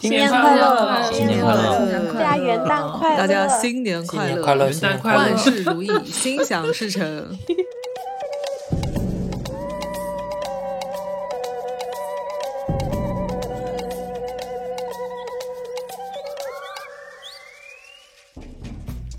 [0.00, 7.36] 新年快乐，新年快乐，大家元旦快乐，大家新年快乐，元旦快乐，万事如意，心想事成。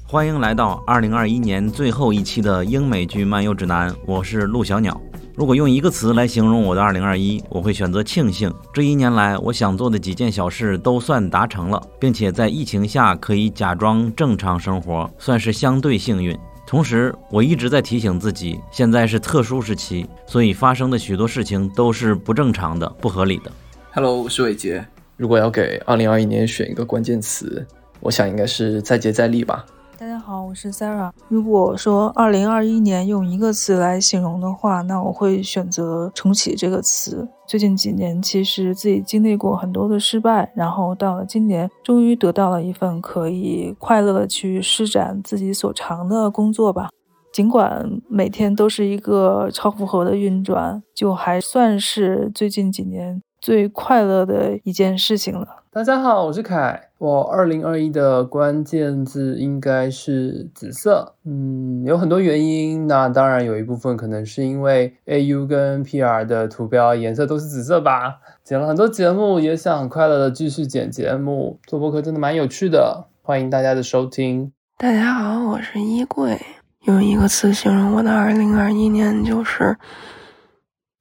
[0.07, 4.97] 欢迎来到二零二一年最后一期的英美剧漫游指南，我是陆小鸟。
[5.39, 8.53] 如果用一个词来形容我的二零二一，我会选择庆幸。
[8.73, 16.37] 这一年来，我想做的几件小事都算达成了，并且在疫情下可以假装正常生活，算是相对幸运。
[16.67, 23.49] 同时，我一直在提醒自己，现在是特殊时期，所以发生的许多事情都是不正常的、不合理的。
[23.93, 24.85] Hello，我是伟杰。
[25.15, 27.65] 如果要给二零二一年选一个关键词，
[28.01, 29.65] 我想应该是再接再厉吧。
[29.99, 31.11] 大家好，我是 Sarah。
[31.27, 37.27] 如果说二零二一年用一个词来形容的话，那我会选择“重启”这个词。
[37.45, 46.87] 最近几年，其实自己经历过很多的失败，然后到了今年，终于得到了一份可以快乐的去施展自己所长的工作吧。
[47.33, 55.45] 尽管每天都是一个超负荷的运转，就还算是最近几年最快乐的一件事情了。
[55.69, 56.88] 大家好，我是凯。
[56.99, 61.15] 我二零二一的关键字应该是紫色。
[61.23, 62.87] 嗯，有很多原因。
[62.87, 68.17] 那当然有一部分可能是因为 A U 跟 P R 的图标颜色都是紫色吧。
[68.43, 71.57] 剪了很多节目，也想快乐的继续剪节目。
[71.65, 74.51] 做播客真的蛮有趣的，欢迎大家的收听。
[74.77, 76.37] 大家好，我是衣柜。
[76.81, 79.77] 用一个词形容我的二零二一年就是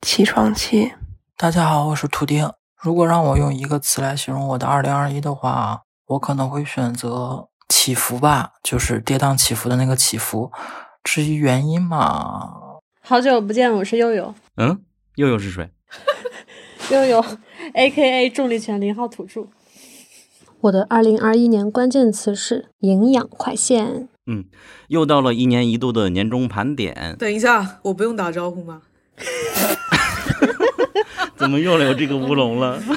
[0.02, 0.92] 起床气。
[1.36, 2.48] 大家好，我是图钉。
[2.80, 10.50] 如果让我用一个词来形容我的二零二一的话，我可能会选择起伏吧，就是跌宕起伏的那个起伏。
[11.04, 12.50] 至于原因嘛，
[13.02, 14.34] 好久不见，我是悠悠。
[14.56, 14.80] 嗯，
[15.16, 15.70] 悠悠是谁？
[16.90, 17.24] 悠悠
[17.74, 19.46] ，A K A 重力拳零号土著。
[20.60, 24.08] 我的二零二一年关键词是营养快线。
[24.26, 24.46] 嗯，
[24.88, 27.14] 又到了一年一度的年终盘点。
[27.18, 28.80] 等一下，我不用打招呼吗？
[31.36, 32.80] 怎么又有这个乌龙了？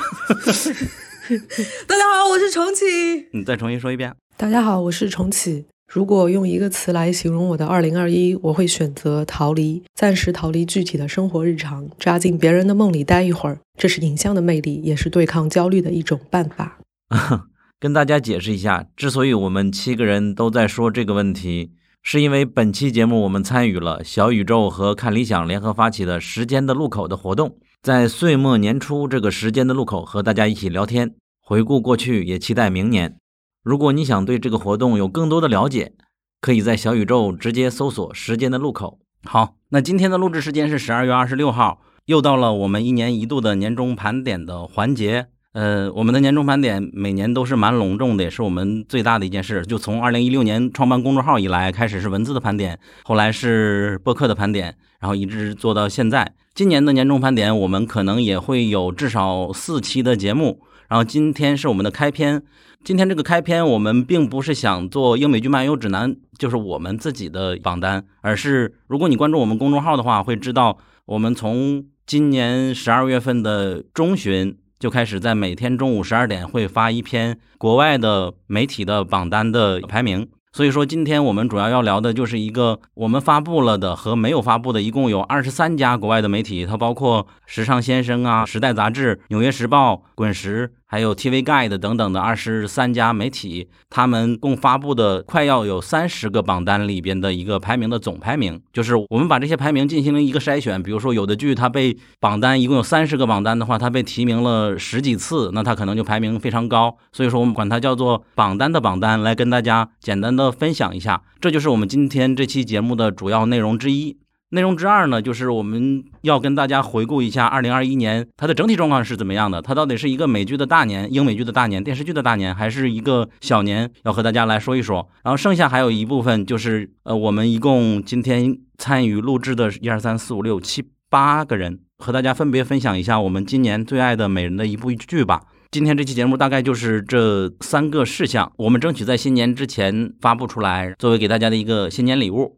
[1.87, 2.83] 大家好，我是重启。
[3.31, 4.13] 你再重新说一遍。
[4.35, 5.63] 大家好，我是重启。
[5.87, 13.59] 如果用一个词来形容我的二零二一，我会选择逃离，暂时逃离具体的生活日常，扎进别人的梦里待一会儿。
[13.77, 16.79] 这是影像的魅力，也是对抗焦虑的一种办法。
[17.79, 21.71] 跟大家解释一下，之所以我们七个人都在说这个问题，
[22.03, 27.57] 是因为本期节目我们参与了小宇宙和看理想联合发起的“时间的路口”的活动。
[27.81, 33.17] 在岁末年初这个时间的路口，和大家一起聊天，回顾过去，也期待明年。
[33.63, 35.93] 如果你想对这个活动有更多的了解，
[36.39, 38.99] 可以在小宇宙直接搜索“时间的路口”。
[39.25, 45.29] 好，那今天的录制时间是十二月二十六号，又到了我们一年一度的年终盘点的环节。
[45.53, 49.65] 呃，我们的年终盘点每年都是蛮隆重的，也是我们最大的一件事。
[49.65, 56.35] 就从二零一六年创办公众号以来，开始是文字的盘点，后来是播客的盘点，然后一直做到现在。
[56.53, 60.59] 今年的年终盘点，我们可能也会有至少四期的节目。
[60.89, 62.43] 然后今天是我们的开篇。
[62.83, 80.27] 今天这个开篇，我们并不是想做英美剧漫游指南，就是我们自己的榜单，而是如果你关注我们公众号的话，会知道我们从今年十二月份的中旬就开始，在每天中午十二点会发一篇国外的媒体的榜单的排名。
[80.53, 90.73] 所以说，今天我们主要要聊的就是一个我们发布了的和没有发布的，一共有二十三家国外的媒体，它包括《时尚先生》啊，《时代》杂志、《纽约时报》、滚石。
[90.91, 100.83] 还有 TV Guide 等等的二十三家媒体，他们共发布的快要有三十个榜单里边的一个排名的总排名，就是我们把这些排名进行了一个筛选。
[100.83, 106.97] 比如说，有的剧它被榜单一共有三十个榜单的话，它被提名了十几次，那它可能就排名非常高。
[107.13, 111.21] 所以说，我们管它叫做榜单的榜单，来跟大家简单的分享一下。
[111.39, 114.17] 这就是我们今天这期节目的主要内容之一。
[114.53, 123.89] 内容之二呢，就是我们要跟大家回顾一下二零二一年它的整体状况是怎么样的，它到底是一个美剧的大年、英美剧的大年、电视剧的大年，还是一个小年？
[124.03, 125.07] 要和大家来说一说。
[125.23, 135.43] 然后剩下还有一部分就是，呃，我们一共今天参与录制的一二三四五六七八个人，和大家分别分享一下我们今年最爱的美人的一部剧吧。
[135.71, 142.57] 今天这期节目大概就是这三个事项，我们争取在新年之前发布出来，作为给大家的一个新年礼物。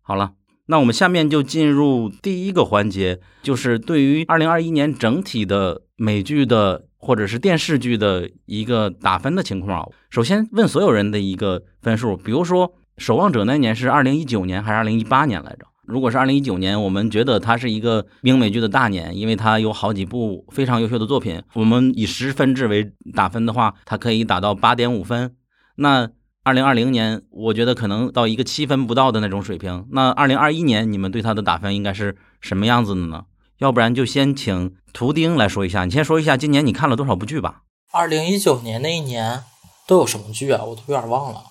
[0.00, 0.35] 好了。
[0.66, 9.88] 那我们下面就进入第一个环节，就是对于二零二一年整体的美剧的或者是电视剧的一个打分的情况。
[10.10, 12.68] 首先问所有人的一个分数，比如说
[12.98, 15.66] 《守望者》那年是二零一九年还是二零一八年来着？
[15.86, 21.40] 如果是二零一九年，我们觉得它是一个英美剧的大年，因为它有好几部非常优秀的作品。
[21.54, 25.36] 我们以十分制为打分的话，它可以打到八点五分。
[25.76, 26.10] 那
[26.46, 29.84] 二零二零年，我觉得可能到一个七分不到的那种水平。
[29.90, 33.24] 那二零二一年，你们对它的打分应该是什么样子的呢？
[33.58, 37.62] 要不然就先请图钉来说一下，你先说一下今年你看了多少部剧吧。
[37.90, 39.42] 二零一九年那一年
[39.88, 40.62] 都有什么剧啊？
[40.62, 41.42] 我都有点忘了。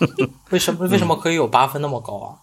[0.48, 2.36] 为什么为什么可以有八分那么高啊？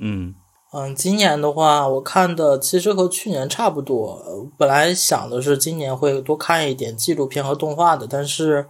[0.00, 0.34] 嗯
[0.72, 4.20] 嗯，今年的话，我看的其实和去年差不多。
[4.58, 8.66] 本来想的是今年会多看一点纪录片和动画的，但是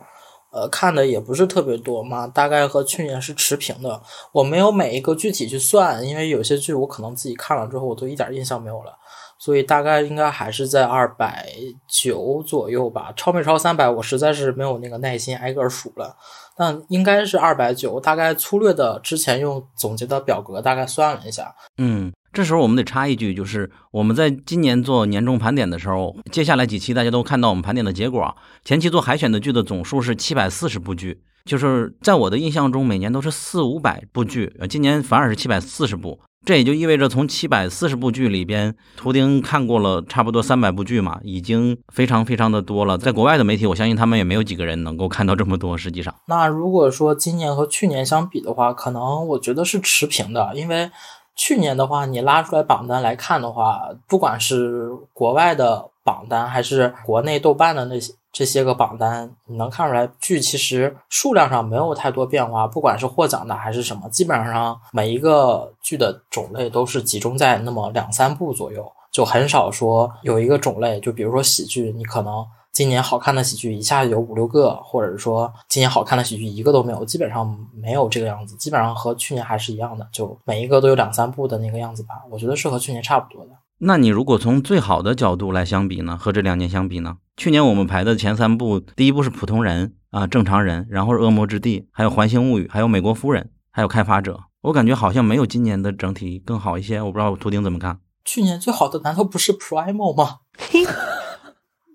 [0.50, 4.00] 呃，看的也不是特别多嘛，大概和去年是持平的。
[4.32, 8.96] 我没有每一个具体去算，因为有些剧我可能自己看了之后，我都一点印象没有了。
[9.38, 11.52] 所以大概应该还是在二百
[11.86, 16.16] 九左右吧，超没超三百，我实在是没有那个耐心挨个数了。
[16.56, 21.54] 但应该是二百九，大概粗略的之前用总结的表格大概算了一下。
[21.76, 36.20] 嗯，这时候我们得插一句，就是我们在今年做年终盘点的时候，接下来几期大家都看到我们盘点的结果，前期做海选的剧的总数是七百四十部剧，就是在我的印象中每年都是四五百部剧，呃，今年反而是七百四十部。
[36.44, 42.96] 这也就意味着，从七百四十部剧里边，图钉看过了差不多三百部剧嘛，已经非常非常的多了。
[42.96, 45.76] 在国外的媒体，我相信他们也没有几个人能够看到这么多。
[45.76, 50.52] 实际上，那如果说今年和去年相比的话，可能我觉得是持平的。
[50.54, 50.88] 因为
[51.36, 58.12] 去年的话，你拉出来榜单来看的话，不管是国外的榜单，还是国内豆瓣的那些。
[58.32, 83.52] 这些个榜单，你能看出来剧其实数量上没有太多变化，不管是获奖的还是什么，基本上每一个剧的种类都是集中在那么两三部左右，就很少说有一个种类，就比如说喜剧，你可能今年好看的喜剧一下有五六个，或者是说今年好看的喜剧一个都没有，基本上没有这个样子，基本上和去年还是一样的，就每一个都有两三部的那个样子吧，我觉得是和去年差不多的。
[83.78, 86.18] 那你如果从最好的角度来相比呢？
[86.18, 87.16] 和这两年相比呢？
[87.34, 94.38] 去年我们排的前三部，第一部是普通人啊，正常人，然后是恶魔之地，还有环形物语，还有美国夫人，还有开发者。
[94.60, 97.00] 我感觉好像没有今年的整体更好一些。
[97.00, 98.00] 我不知道图钉怎么看？
[98.22, 100.40] 去年最好的难道不是 Primo 吗？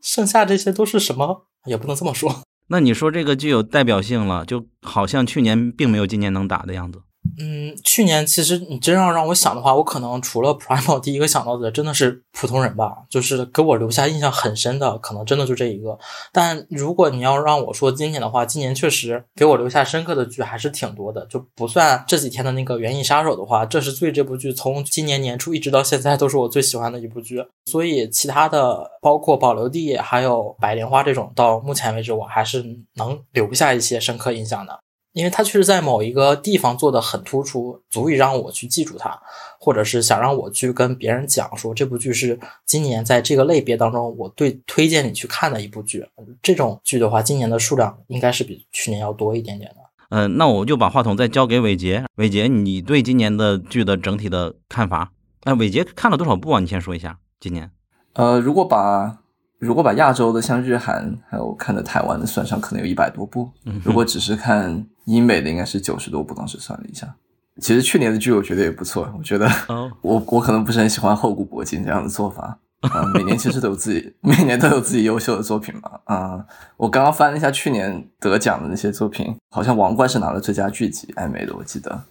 [0.02, 1.48] 剩下这些都是什么？
[1.66, 2.42] 也不能这么说。
[2.68, 7.02] 那你说这个具有代表性了，就好像去年并没有今年能打的样子。
[7.38, 15.98] 嗯，去年其实你真要让我想的话，我可能除了 Primo， 第一个想到的真的是普通人吧，就是给我留下印象很深的，可能真的就这一个。
[16.32, 27.46] 但如果你要让我说今年的话，今年确实给我留下深刻的剧还是挺多的，就不算这几天的那个《原影杀手》的话，这是最这部剧从今年年初一直到现在都是我最喜欢的一部剧。
[27.66, 32.66] 所以其他的包括保留地还有白莲花这种，到目前为止我还是
[32.96, 34.80] 能留下一些深刻印象的。
[35.14, 39.20] 因为他确实在某一个地方做的很突出，足以让我去记住它，
[39.60, 46.06] 或者是想让我去跟别人讲说这部剧是今年在这个类别当中我对推荐你去看的一部剧。
[46.42, 49.78] 这种剧的话，今年的数量应该是比去年要多一点点的。
[50.12, 52.04] 嗯，那我就把话筒再交给伟杰。
[52.16, 55.12] 伟杰，你对今年的剧的整体的看法？
[55.44, 56.60] 哎，伟杰看了多少部啊？
[56.60, 57.72] 你先说一下今年。
[58.14, 59.20] 呃，如果把
[59.58, 63.50] 如果把亚洲的像日韩还有看的台湾的算上，可能有一百多部。
[63.86, 66.34] 如果只是看英美的，应该是九十多部。
[66.34, 67.14] 当时算了一下，
[67.60, 69.12] 其实去年的剧我觉得也不错。
[69.18, 69.50] 我觉得
[70.02, 73.06] 我我可能不是很喜欢厚古薄今这样的做法啊。
[73.14, 76.00] 每年其实都有自己， 每年都有自己优秀的作品嘛。
[76.06, 76.46] 啊，
[76.78, 82.04] 我刚刚翻了一下去年得奖的那些作品，好像《王冠》是拿了最佳剧集，艾美的我记得。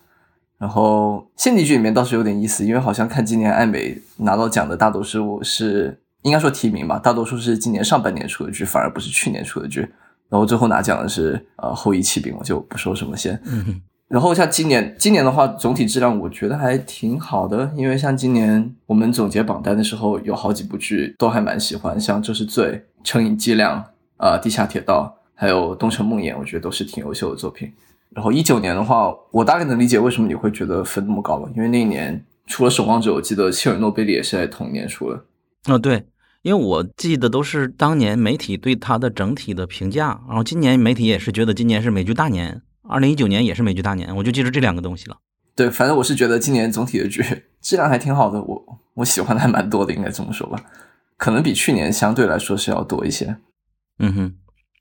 [0.59, 5.99] 然后现地剧里面倒是有点意思，因为好像看今年艾美拿到奖的大多数是。
[6.23, 9.91] 应该说提名吧，大多数是今年上半年出的剧，反而不是去年出的剧。
[10.31, 13.39] 然后最后拿奖的是呃后羿骑兵，我就不说什么先。
[14.09, 22.65] 然后像今年，今年的话总体质量我觉得还挺好的，因为像今年我们总结榜单的时候，有好几部剧都还蛮喜欢，像《这是罪》
[23.05, 23.79] 《成瘾剂量》
[24.17, 27.73] 啊《地下铁道》还有《东城梦魇》，我觉得都是挺优秀的作品。
[28.11, 35.23] 然后一九年的话，我大概能理解为什么你会觉得分那么高了，因为那一年除了《守望者》，我记得切尔诺贝利也是在同一年出的。
[35.69, 36.05] 哦，对。
[36.43, 45.19] 因为我记得都是当年媒体对它的整体的评价，然后今年媒体也是觉得今年是美剧大年，二零一九年也是美剧大年，我就记住这两个东西了。
[45.55, 47.23] 对，反正我是觉得今年总体的剧
[47.61, 50.65] 质量还挺好的，我我喜欢的还蛮多的，应该这么说吧，
[51.19, 53.37] 可能比去年相对来说是要多一些。
[53.99, 54.35] 嗯哼，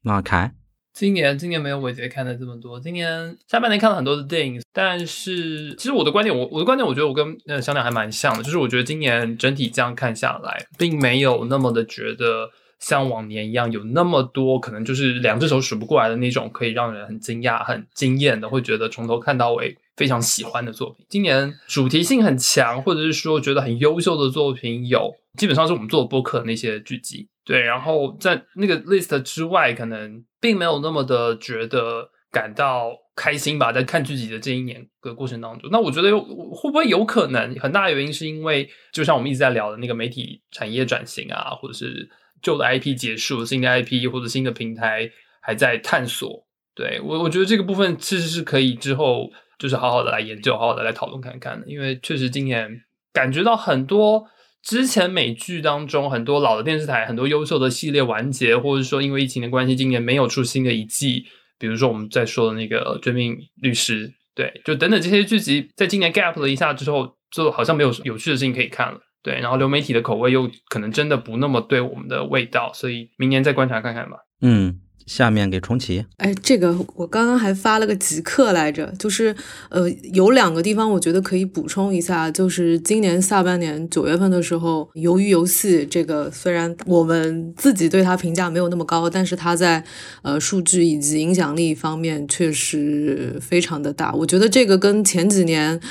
[0.04, 0.54] 那凯。
[0.94, 2.80] 今年今年没有伟杰看的这么多。
[2.80, 21.06] 今年下半年看了很多的电影，但是其实我的观点，我我的观点，我觉得我跟呃小鸟还蛮像的，就是我觉得今年整体这样看下来，并没有那么的觉得像往年一样有那么多可能就是两只手数不过来的那种可以让人很惊讶、很惊艳的，会觉得从头看到尾非常喜欢的作品。
[21.10, 27.28] 今年主题性很强，或者是说觉得很优秀的作品有，基本上是我们做播客的那些剧集。
[27.50, 33.72] 对，然后在那个 list 之外，可能并没有那么的觉得感到开心吧。
[33.72, 42.08] 在看剧集的这一年的过程当中，那我觉得有会不会有可能很大的原因是因为，就像我们一直在聊的那个媒体产业转型啊，或者是
[42.44, 45.10] 旧的 IP 结束，新的 IP 或者新的平台
[45.42, 46.46] 还在探索。
[46.76, 49.32] 对我，我觉得这个部分其实是可以之后。
[49.60, 54.26] 就是好好的来研究，好好的来讨论看看的，因为确实今年感觉到很多
[54.62, 61.26] 之前美剧当中很多老的电视台很多优秀的系列完结，或者说因为疫情的关系，今年没有出新的一季。
[61.58, 69.00] 比如说我们在说的那个《绝命律师》，对，就等等这些剧集，在今年 gap 了一下之后，就好像没有有趣的事情可以看了。
[69.22, 74.18] 对，然后流媒体的口味又可能真的不那么对我们的味道，所以明年再观察看看吧。
[74.42, 74.80] 嗯。
[75.10, 76.06] 下面给重启。
[76.18, 79.36] 哎，这个我刚刚还发了个极客来着，就是
[79.70, 89.84] 呃，有两个地方我觉得可以补充一下，就是今年下半年九月份的时候，鱿鱼游戏这个虽然我们自己对它评价没有那么高，但是它在
[90.22, 94.14] 呃数据以及影响力方面确实非常的大。
[94.14, 95.82] 我觉得这个跟前几年。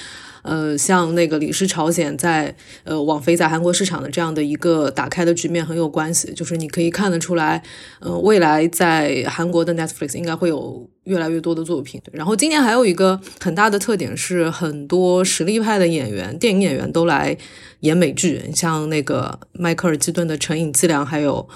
[0.49, 7.63] 呃，像那个《李氏朝鲜》在呃网飞在韩国市场的这样的一个打开的局面很有关系，就是你可以看得出来，
[8.01, 12.01] 呃，未来在韩国的 Netflix 应该会有越来越多的作品。
[12.13, 17.37] 然后今年还有一个很大的特点是，很多实力派的演员、电影演员都来
[17.81, 21.47] 演美剧，像那个迈克尔基顿的《成瘾伎俩》，还有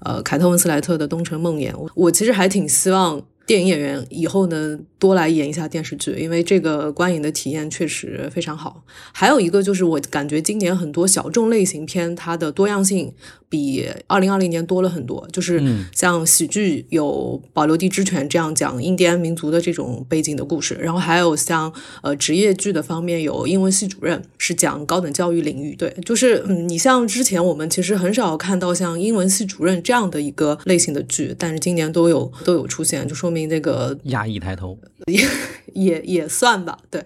[0.00, 1.72] 呃凯特温斯莱特的《东城梦魇》。
[1.78, 3.22] 我我其实还挺希望。
[3.52, 8.82] 电影演员以后呢，多来演一下电视剧，因为这个观影的体验确实非常好。
[9.12, 13.12] 还有一个就是，我感觉今年很多小众类型片，它的多样性
[13.50, 15.28] 比二零二零年多了很多。
[15.30, 15.62] 就是
[15.94, 21.70] 像喜剧有《保留地之犬》这样讲印第安民族的这种背景的故事，然后还有像
[22.02, 25.76] 呃职业剧的方面有《英文系主任》，是讲高等教育领域。
[25.76, 33.30] 对，就是嗯，你像之前我们其实很少看到像《英文系主任》这样的一个类型的剧，但是今年都有都有出现，就说。
[33.32, 35.26] 明那个压抑抬头也
[35.74, 37.04] 也也算吧，对。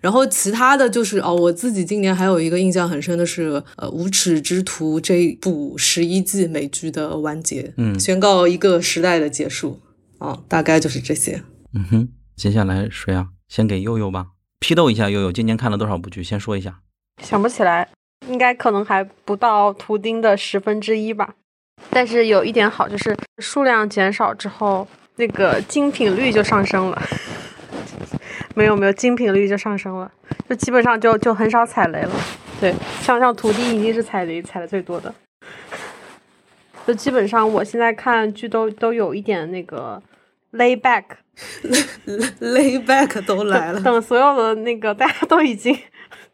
[0.00, 9.80] 然后其他的就是哦，我自己今年还有一个印象很深的是，呃，《无耻之徒》这部十一季美剧的完结，嗯，宣告一个时代的结束
[10.18, 11.42] 啊，大概就是这些。
[11.72, 13.28] 嗯哼，接下来谁啊？
[13.48, 14.26] 先给悠悠吧，
[14.60, 16.22] 批斗一下悠悠，今年看了多少部剧？
[16.22, 16.80] 先说一下，
[17.22, 17.88] 想不起来，
[18.28, 21.34] 应该可能还不到图钉的十分之一吧。
[21.88, 24.86] 但是有一点好，就是数量减少之后。
[25.16, 27.02] 那个精品率就上升了，
[28.54, 30.10] 没有没有精品率就上升了，
[30.48, 32.10] 就基本上就就很少踩雷了。
[32.60, 35.14] 对，像像徒弟一定是踩雷踩的最多的，
[36.86, 40.02] 就基本上我现在看剧都都有一点那个
[40.52, 41.22] lay back，lay
[42.86, 43.80] back 都来了。
[43.80, 45.78] 等所有的那个大家都已经，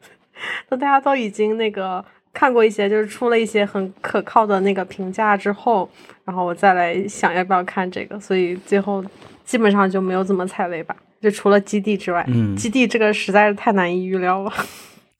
[0.69, 2.05] 等大家都已经那个。
[2.33, 5.89] 看过一些，就是出了一些很可靠的那个评价之后，
[6.25, 9.05] 然后我再来想要不要看这个，所以最后
[9.45, 14.53] 基本上就没有怎么踩雷吧，就除了基地之外，嗯，基地这个实在是太难以预料了。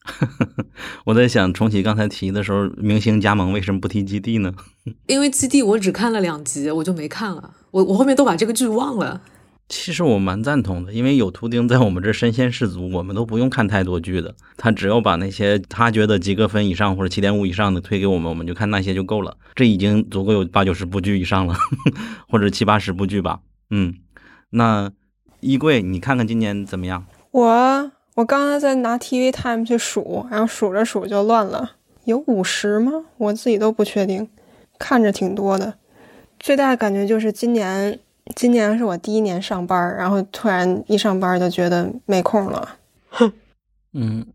[1.05, 4.51] 我在想，重启刚才提的时候，明星加盟为什么不提基地呢？
[5.05, 9.21] 因为基地我只看了两集，我就没看了，我我后面都把这个剧忘了。
[9.73, 14.35] 其实我蛮赞同的，因为有图钉在我们这身先士卒，我们都不用看太多剧的。
[14.57, 19.37] 他只要把那些他觉得及格分以上或者七点五以上的推给我们，我们就看那些就够了。
[19.55, 21.55] 这已经足够有八九十部剧以上了，
[22.27, 23.39] 或者七八十部剧吧。
[23.69, 23.95] 嗯，
[24.49, 24.91] 那
[25.39, 27.05] 衣柜，你看看今年怎么样？
[27.31, 31.71] 我我刚才在拿 TV Time 去数，然后数着数就乱了，
[32.03, 33.05] 有五十吗？
[33.17, 34.27] 我自己都不确定，
[34.77, 35.75] 看着挺多的。
[36.41, 37.97] 最大的感觉就是今年。
[38.35, 42.77] 今年是我第一年上班，然后突然一上班就觉得没空了。
[43.09, 43.33] 哼，
[43.93, 44.25] 嗯，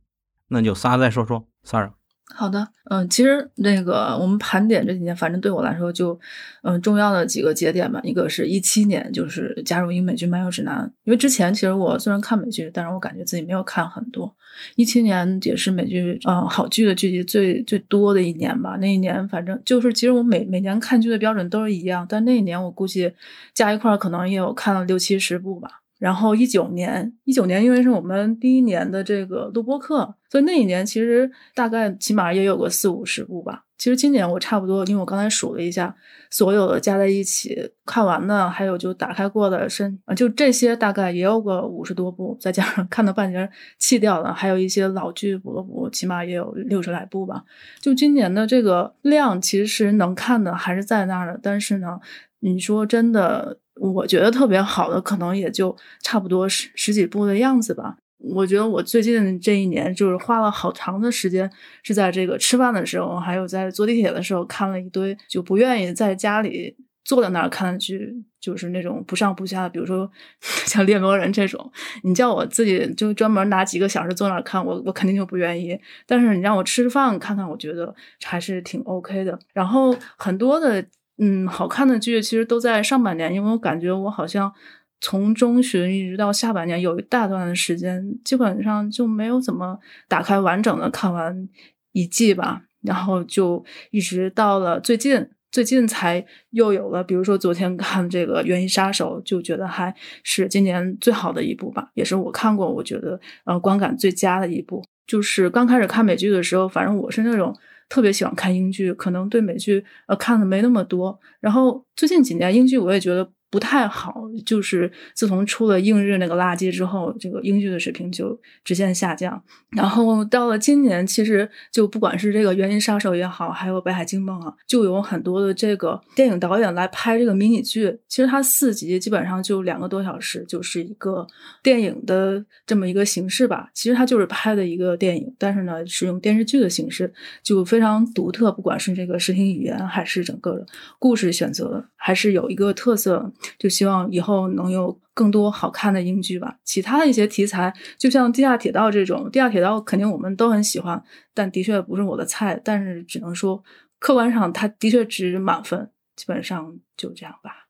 [0.49, 1.91] 那就仨再说说仨人。
[2.35, 6.19] 好的，嗯，其实那个我们盘点这几年，反正对我来说就，
[6.63, 8.01] 嗯，重要的几个节点吧。
[8.03, 10.93] 一个是一七年，就是加入英美剧漫游指南。
[11.05, 14.35] 因为之前其实我虽然看美剧，但是我感觉自己没有看很多。
[14.75, 18.77] 一七年也是美剧，嗯，好剧的剧集最最多的一年吧。
[18.81, 23.13] 那一年反正就是，其实我每每年看剧的标准都是一样，但那一年我估计
[23.55, 25.83] 加一块可能也有看了六七十部吧。
[25.99, 33.63] 然后一九年，一九年因为是我们第一年的这个录播课，所以那一年其实大概起码也有个四五十部吧。
[33.79, 35.95] 其实今年我差不多，因为我刚才数了一下，
[36.31, 43.47] 所有的加在一起看完的，还有就打开过的，深啊，就这些大概也有个五十多部，再加上看到半截
[43.79, 47.45] 弃掉了，还有一些老剧补了补，起码也有六十来部吧。
[47.79, 52.01] 就今年的这个量，其实能看的还是在那儿的，但是呢，
[52.41, 53.59] 你说真的。
[53.79, 57.99] 我觉得特别好的，可能也就差不多十十几部的样子吧。
[58.17, 61.51] 我觉得我最近这一年就是花了好长的时间，
[61.83, 66.75] 是在这个吃饭的时候，还有在坐地铁的时候看了一堆，就不愿意在家里
[67.05, 71.71] 坐在那儿看剧，就是那种不上不下，比如说 像《猎魔人》这种，
[72.03, 75.79] 你叫我自己就专门拿几个小时坐那儿看，我我肯定就不愿意。
[76.07, 79.39] 但是你让我吃饭看看，我觉得还是挺 OK 的。
[79.53, 80.83] 然后很多的
[81.19, 84.53] 嗯好看的剧其实都在上半年，因为我感觉我好像。
[84.99, 91.47] 从中旬一直到下半年，有一大段的时间，基本上就没有怎么打开完整的看完
[91.93, 92.63] 一季吧。
[92.81, 99.95] 然后就一直到了最近，最近才又有了，比如说昨天看这个《元翼杀手》，就觉得还
[100.25, 104.83] 是今年最好的一部吧，也是我看过我觉得呃观感最佳的一部。
[105.07, 107.55] 就是刚开始看美剧的时候，反正我是那种
[107.89, 111.19] 特别喜欢看英剧，可能对美剧呃看的没那么多。
[111.41, 113.36] 然后最近几年英剧我也觉得。
[113.57, 119.43] 不太好，就是自从出了映日那个垃圾之后，这个英剧的水平就直线下降。
[119.71, 127.99] 然后到了今年，其实就不管是这个《原因杀手》也好，还有《北海惊梦》啊，就有很多的这个电影导演来拍这个迷你剧。
[128.07, 131.27] 其实它四集基本上就两个多小时，就是一个
[131.63, 133.71] 电影的这么一个形式吧。
[133.73, 137.11] 其实它就是拍的一个电影，但是呢，是用电视剧的形式，
[137.43, 138.53] 就非常独特。
[138.53, 140.63] 不管是这个视听语言，还是整个
[140.99, 143.33] 故事选择，还是有一个特色。
[143.59, 146.57] 就希望以后能有更多好看的英剧吧。
[146.65, 151.03] 其他的一些题材，就像《地下铁道》这种，《地下铁道》肯定我们都很喜欢，
[151.35, 152.61] 但的确不是我的菜。
[152.65, 153.63] 但是只能说，
[153.99, 155.91] 客观上它的确值满分。
[156.17, 157.67] 基本上就这样吧。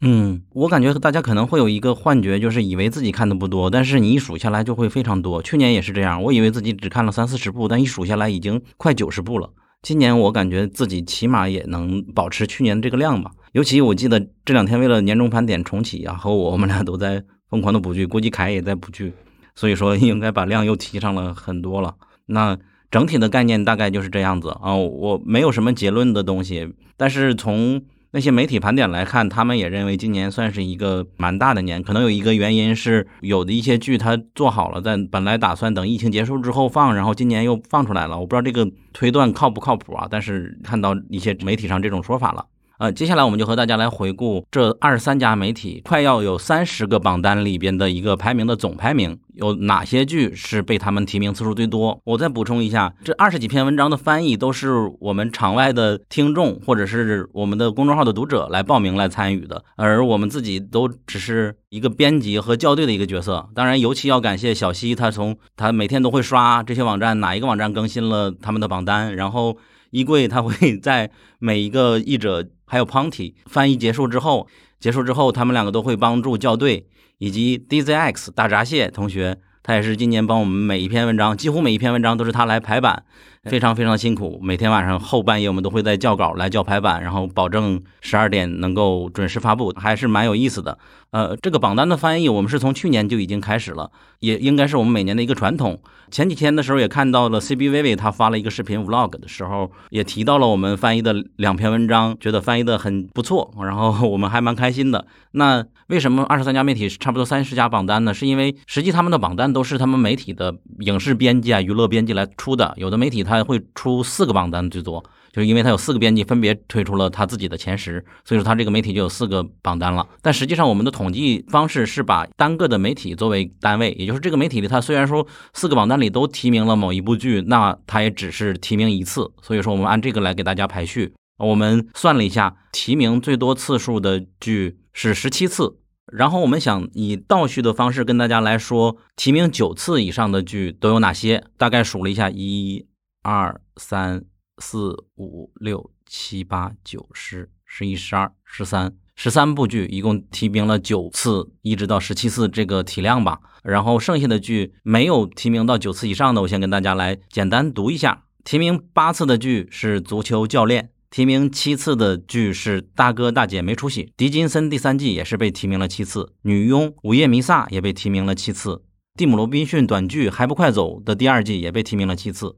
[0.00, 5.40] 嗯，我感觉大家可能会有一个幻觉，就是以为自己看的不多，但是你一数下来就会非常多。
[5.40, 9.48] 去年也是这样，我以为自己只看了三四十部，但一数下来已经快九十部了。
[9.82, 13.30] 今年我感觉自己起码也能保持去年这个量吧。
[13.56, 19.14] 尤其我记得这两天为了年终盘点重启啊，和我们俩都在疯狂的补剧，估计凯也在补剧，
[19.54, 21.94] 所以说应该把量又提上了很多了。
[22.26, 22.58] 那
[22.90, 27.82] 整体的概念大概就是这样子啊，我没有什么结论的东西，但是从。
[28.12, 31.82] 那些媒体盘点来看，他们也认为今年算是一个蛮大的年。
[31.82, 38.18] 可能有一个原因是，有的一些剧它做好了，但本来打算等疫情结束之后放，然后今年又放出来了。
[38.18, 42.46] 我不知道这个推断靠不靠谱啊，但是看到一些媒体上这种说法了。
[42.78, 51.98] 呃，接下来我们就和大家来回顾这二十三家媒体快要有三十个榜单里边的一个排名的总排名，有哪些剧是被他们提名次数最多？
[52.04, 63.48] 我再补充一下，这二十几篇文章的翻译都是我们场外的听众或者是我们的公众号的读者来报名来参与的，而我们自己都只是一个编辑和校对的一个角色。
[63.54, 69.56] 当然，尤其要感谢小西，他从他每天都会刷这些网站，哪一个网站更新了他们的榜单，然后。
[69.90, 71.08] 衣柜他会 在
[71.38, 74.46] 每一个译者还有 Ponty 翻译结束之后，
[74.78, 76.86] 结束之后他们两个都会帮助校对，
[77.18, 83.04] 以及 DZX 大闸蟹同学，他也是今年帮我们每一篇文章，几乎每一篇文章都是他来排版。
[83.48, 90.76] 非常非常辛苦，每天晚上后半夜我们都会在校稿来校排版，然后保证十二点能够准时发布，还是蛮有意思的。
[91.12, 95.80] 呃，这个榜单的翻译我们是从去年就已经开始了，也应该是我们每年的一个传统。
[96.10, 105.06] 前几天的时候也看到了 CBVV 他发了一个视频 Vlog 的时候，也提到了我们翻译的两篇文章，觉得翻译的很不错，然后我们还蛮开心的。
[105.32, 108.12] 那为什么二十三家媒体差不多三十家榜单呢？
[108.12, 113.35] 是因为实际他们的榜单都是他们媒体的影视编辑啊、娱乐编辑来出的，有的媒体他。
[113.36, 120.06] 还会出四个榜单最多，就是因为他有四个编辑分别推出了他自己的前十，所以说他这个媒体就有四个榜单了。
[120.22, 129.30] 但实际上我们的统计方式是把单个的媒体作为单位，也就是这个媒体里，他虽然说四个榜单里都提名了某一部剧，那他也只是提名一次。
[129.42, 131.12] 所以说我们按这个来给大家排序。
[131.38, 135.76] 我们算了一下，提名最多次数的剧是十七次，
[136.10, 141.44] 然后我们想以倒序的方式跟大家来说，提名九次以上的剧都有哪些？
[141.58, 142.86] 大概数了一下，一。
[143.26, 144.24] 二三
[144.58, 153.40] 四五六七八九十十一十二十三十三部剧，一共提名了九次，一直到十七次这个体量吧。
[153.64, 158.22] 然后剩下的剧没有提名到九次以上的，我先跟大家来简单读一下。
[158.44, 168.74] 提名八次的剧是《足球教练》，提名七次的剧是《大哥大姐没出息》，《狄金森》第三季也是被提名了七次，《女佣》《午夜弥撒》也被提名了七次，
[169.16, 172.54] 《蒂姆·罗宾逊》短剧《还不快走》的第二季也被提名了七次。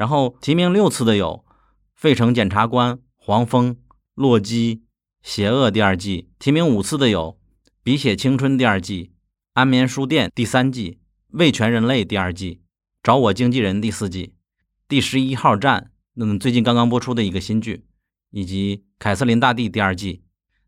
[0.00, 1.44] 然后提名六次的有
[1.94, 3.74] 《费城检察官》、《黄蜂》、
[4.14, 4.76] 《洛基》、
[5.20, 7.38] 《邪恶》第二季；提名五次的有
[7.82, 9.04] 《笔写青春》第二季、
[9.52, 10.92] 《安眠书店》第三季、
[11.38, 12.54] 《味全人类》第二季、
[13.02, 14.28] 《找我经纪人》第四季、
[14.88, 15.82] 《第十一号站》
[16.14, 17.84] 那么最近刚刚播出的一个新剧，
[18.30, 20.22] 以及《凯瑟琳大帝》第二季。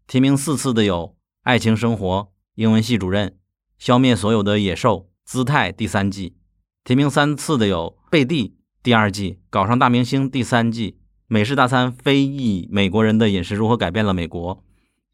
[0.07, 1.07] 提名四次的有
[1.45, 2.07] 《爱情生活》、
[2.57, 3.29] 《英文系主任》、
[3.79, 6.37] 《消灭所有的野兽》、《姿态第三季，
[6.85, 8.49] 提名三次的有《贝蒂》
[8.83, 10.90] 第二季，《搞上大明星》第三季，
[11.29, 14.57] 《美式大餐：非裔美国人的饮食如何改变了美国》，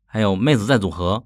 [0.06, 1.24] 还有《妹子在组合》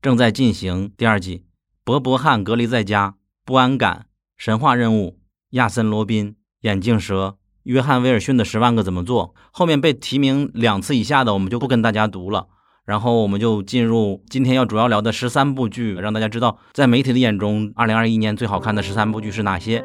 [0.00, 1.38] 正在进行第二季，
[1.84, 3.08] 《伯伯汉隔离在家》，
[3.44, 3.94] 《不安感》，
[4.38, 5.10] 《神话任务》，
[5.50, 6.30] 亚森罗宾，
[6.62, 7.28] 《眼镜蛇》，
[7.64, 9.34] 约翰威尔逊的《十万个怎么做》。
[9.50, 12.46] 后面被提名两次以下的，我们就不跟大家读了。
[12.86, 19.84] 然后我们就进入今天要主要聊的十三部剧，让大家知道，在媒体的眼中，二零二一年最好看的十三部剧是哪些。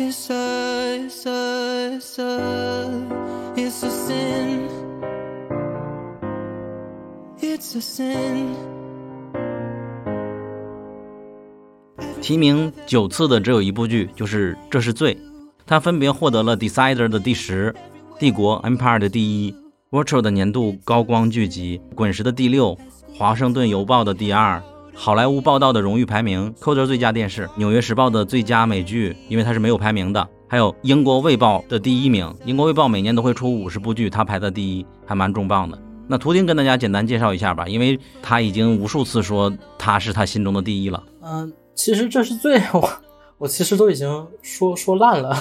[0.00, 3.08] It's a, it's a, sin
[7.40, 8.54] It's a sin。
[12.22, 15.16] 提名九次的只有一部剧，就是《这是罪》，
[15.66, 17.74] 它分别获得了《Decider》的第十，
[18.20, 19.52] 《帝国》Empire 的第一，
[19.90, 22.76] 《Virtual》的年度高光剧集，《滚石》的第六，
[23.16, 24.58] 《华盛顿邮报》的第二，
[25.00, 35.78] 《好莱坞报道》的荣誉排名，《Coder》最佳电视，《纽约时报》的最佳美剧，因为它是没有排名的，还有《英国卫报》的第一名，《英国卫报》每年都会出五十部剧，它排在第一，还蛮重磅的。
[36.08, 41.00] 那图钉跟大家简单介绍一下吧，因为他已经无数次说他是他心中的第一了。
[41.22, 42.90] 嗯，其实这是最 我
[43.38, 45.32] 我其实都已经说说烂了，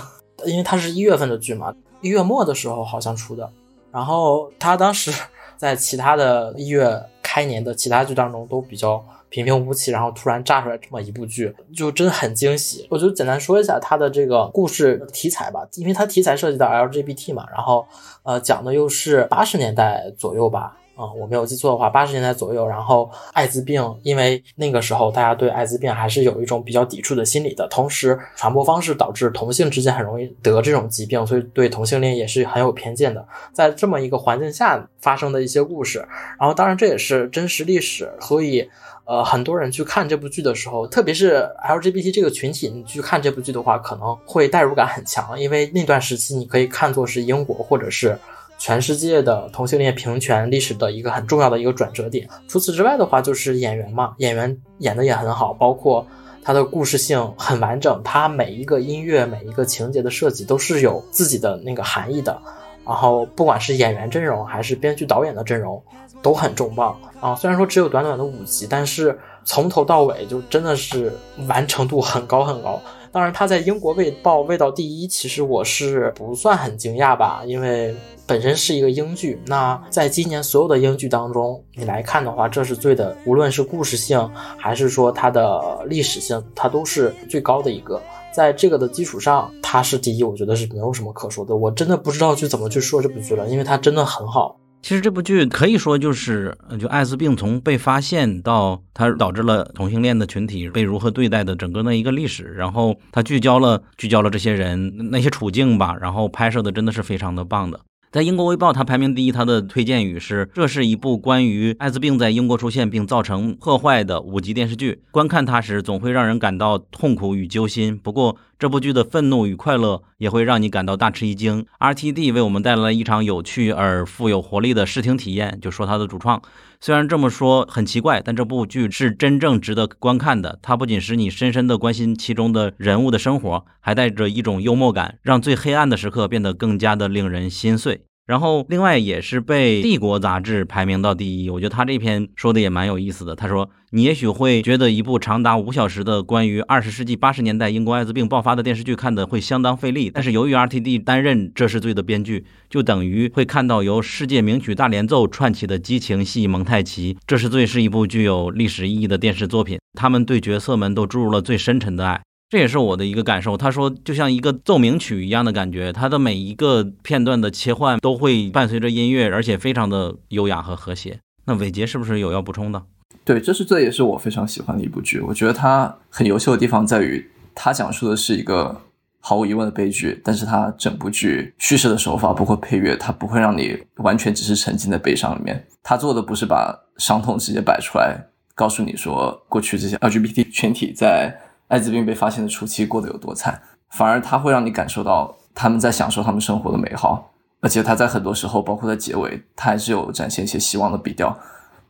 [0.45, 3.51] 因为它是一月份的剧嘛，一月末的时候好像出的，
[3.91, 5.11] 然后他当时
[5.57, 9.03] 在其他的一月开年的其他剧当中都比较。
[9.29, 12.87] 平平无奇，然后突然炸出来这么一部剧，就真的很惊喜。
[12.89, 17.85] 我就简单说一下它的这个故事题材吧，因为它题材涉及到 LGBT 嘛，然后
[18.23, 33.25] 呃讲的又是八十年代左右吧，啊我没有记错的话，八十年代左右，然后艾滋病，因为那个时候大家对艾滋病还是有一种比较抵触的心理的，同时传播方式导致同性之间很容易得这种疾病，所以对同性恋也是很有偏见的。
[33.51, 35.99] 在这么一个环境下发生的一些故事，
[36.39, 38.69] 然后当然这也是真实历史，所以。
[39.07, 48.19] 呃，很多人去看这部剧的时候，特别是 LGBT 这个群体，你去看这部剧的话，可能会代入感很强，因为那段时期你可以看作是英国或者是
[48.57, 52.27] 全世界的同性恋平权历史的一个很重要的一个转折点。
[52.49, 56.05] 除此之外的话，就是演员嘛，演员演的也很好，包括
[56.43, 62.37] 他的故事性很完整，他每一个音乐、每一个情节的设计都是有自己的那个含义的。
[62.85, 65.81] 然后不管是演员阵容还是编剧导演的阵容。
[66.21, 67.35] 都很重磅啊！
[67.35, 71.11] 虽然说只有短短的五集，但是从头到尾就真的是
[71.47, 72.81] 完成度很高很高。
[73.09, 77.95] 当然，他在英国卫报卫到第一，其实我是不算很惊讶吧，因为
[78.27, 79.41] 本身是一个英剧。
[79.45, 87.99] 那在今年所有的英剧当中，你来看的话，这是最的，无论是故事性还是说它的历史性，它都是最高的一个。
[88.31, 91.55] 在这个的基础上，它是第一，我觉得是没有什么可说的。
[91.55, 94.57] 我真的不知道去怎么去说这部剧了，因为它真的很好。
[94.81, 107.81] 其实这部剧可以说就是，就艾滋病从被发现到它导致了同性恋的群体被如何对待的整个那一个历史，然后它聚焦了聚焦了这些人那些处境吧，然后拍摄的真的是非常的棒的。
[108.09, 115.01] 在英国卫报，它排名第一，它的推荐语是：这是一部关于艾滋病在英国出现并造成破坏的五集电视剧。
[115.11, 117.97] 观看它时，总会让人感到痛苦与揪心。
[117.97, 121.63] 不过，这部剧的愤怒与快乐也会让你感到大吃一惊。
[121.79, 126.41] RTD 为我们带来了一场有趣而富有活力的视听体验，就说它的主创。
[126.81, 130.57] 虽然这么说很奇怪，但这部剧是真正值得观看的。
[130.63, 138.06] 它不仅使你深深地关心其中的人物的生活，还带着一种幽默感，让最黑暗的时刻变得更加的令人心碎。
[138.27, 141.49] 然后，另外也是被《帝国》杂志排名到第一。
[141.49, 143.33] 我觉得他这篇说的也蛮有意思的。
[143.33, 157.13] 他说：“你也许会觉得一部长达五小时的关于二十世纪八十年代英国艾滋病爆发的电视剧看的会相当费力，但是由于 RTD 担任《这是罪》的编剧，就等于会看到由世界名曲大连奏串起的激情戏蒙太奇。
[157.25, 163.57] 《这是罪》是一部具有历史意义的电视作品，他们对角色们都注入了最深沉的爱。”这也是我的一个感受。
[163.57, 171.19] 他说，就像一个奏鸣曲一样的感觉，它的每一个片段的切换都会伴随着音乐，而且非常的优雅和和谐。
[171.45, 172.83] 那伟杰是不是有要补充的？
[173.25, 175.19] 对，这是这也是我非常喜欢的一部剧。
[175.19, 178.81] 我觉得它很优秀的地方在于，它讲述的是一个
[179.19, 185.67] 毫无疑问的悲剧，但是它整部剧叙事的手法，包括配乐，它不会让你完全只是沉浸在悲伤里面。
[185.83, 188.17] 他做的不是把伤痛直接摆出来，
[188.55, 201.37] 告诉你说过去这些 LGBT 群体在艾滋病被发现的初期过得有多惨，反而他会让你感受到他们在享受他们生活的美好，而且他在很多时候，包括在结尾，他还是有展现一些希望的笔调。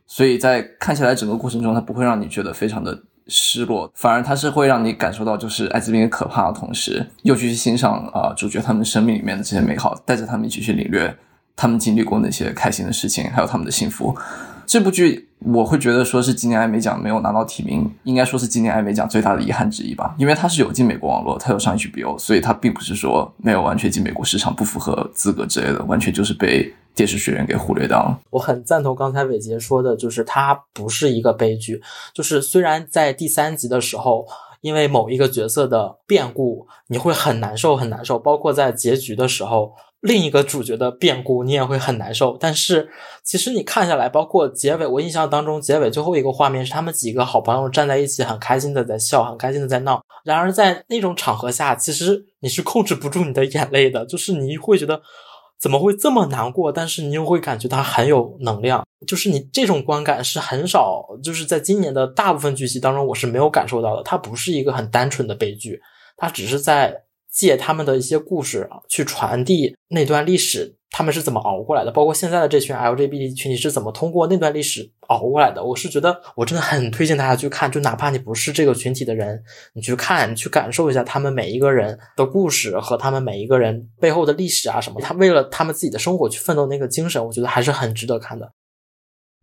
[0.06, 11.14] 所以在看起来整个过程中，它不会让你觉得非常的失落，反而它是会让你感受到就是艾滋病的可怕的同时，又去欣赏啊主角他们生命里面的这些美好，带着他们一起去领略
[11.54, 14.16] 他们经历过那些开心的事情，还有他们的幸福。
[14.68, 26.72] 这部剧我会觉得说是今年艾美奖没有拿到提名，应该说是今年艾美奖最大的遗憾之一吧，因为它是有进美国网络，它有上 HBO，所以它并不是说没有完全进美国市场，不符合资格之类的，完全就是被。
[26.94, 28.18] 电视学院给忽略掉了。
[28.28, 31.80] 我很赞同刚才伟杰说的，就是它不是一个悲剧。
[32.12, 34.26] 就是虽然在第三集的时候，
[34.62, 38.18] 因为某一个角色的变故，你会很难受，很难受。
[38.18, 42.36] 包括在结局的时候，另一个主角的变故，你也会很难受。
[42.38, 42.88] 但是
[43.24, 50.00] 其实你看下来，包括结尾，我印象当中结尾最后一个画面是他们几个好朋友站在一起，很开心的在笑，很开心的在闹。
[50.24, 55.00] 然而在那种场合下，其实你是控制不住你的眼泪的，就是你会觉得。
[55.60, 56.70] 怎么会这么难过？
[56.70, 64.02] 但是你又会感觉它很有能量，就是你这种观感是很少，就是在今年的大部分剧集当中，我是没有感受到的。
[64.04, 65.80] 它不是一个很单纯的悲剧，
[66.16, 66.94] 它只是在
[67.30, 70.76] 借他们的一些故事去传递那段历史。
[70.90, 71.92] 他们是怎么熬过来的？
[71.92, 75.62] 包括现在的这群 LGBT 群体是怎么通过那段历史熬过来的？
[75.62, 84.98] 我是觉得我真的很推荐大家去看，就哪怕你不是这个群体的人，你去看，你去感受一下他们每一个人的故事和他们每一个人背后的历史啊什么。
[84.98, 88.54] 他为了他们自己的生活去奋斗那个精神，我觉得还是很值得看的。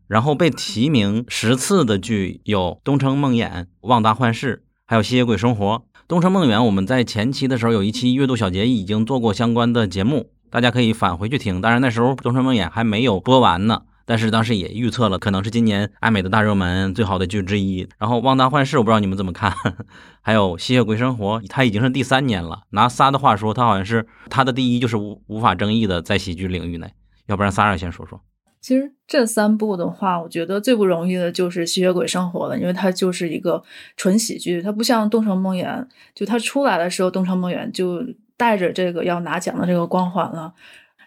[0.07, 3.49] 然后被提名十次的剧有《东城梦魇》
[3.81, 5.65] 《旺达幻视》，还有《吸血鬼生活》。
[6.07, 10.29] 《东城梦魇》我们在前期的时候有一期阅读小结已经做过相关的节目。
[10.51, 17.87] 大家可以返回去听，当然那时候《东城梦魇》还没有播完呢，但是当时也预测了可能是今年爱美的大热门、最好的剧之一。
[17.97, 19.51] 然后《旺达幻视》，我不知道你们怎么看，
[20.21, 22.61] 还有《吸血鬼生活》，它已经是第三年了。
[22.69, 26.93] 拿仨的话说，它好像是它的第一，就是无无法争议的在喜剧领域内。
[27.25, 28.21] 要不然仨人先说说。
[28.65, 33.61] 其实这三部的话，我觉得最不容易的就是《吸血鬼生活》了，因为它就是一个
[33.95, 35.63] 纯喜剧，它不像《东城梦魇》，
[36.15, 38.03] 就它出来的时候，《东城梦魇》就。
[38.37, 40.53] 带着这个要拿奖的这个光环了，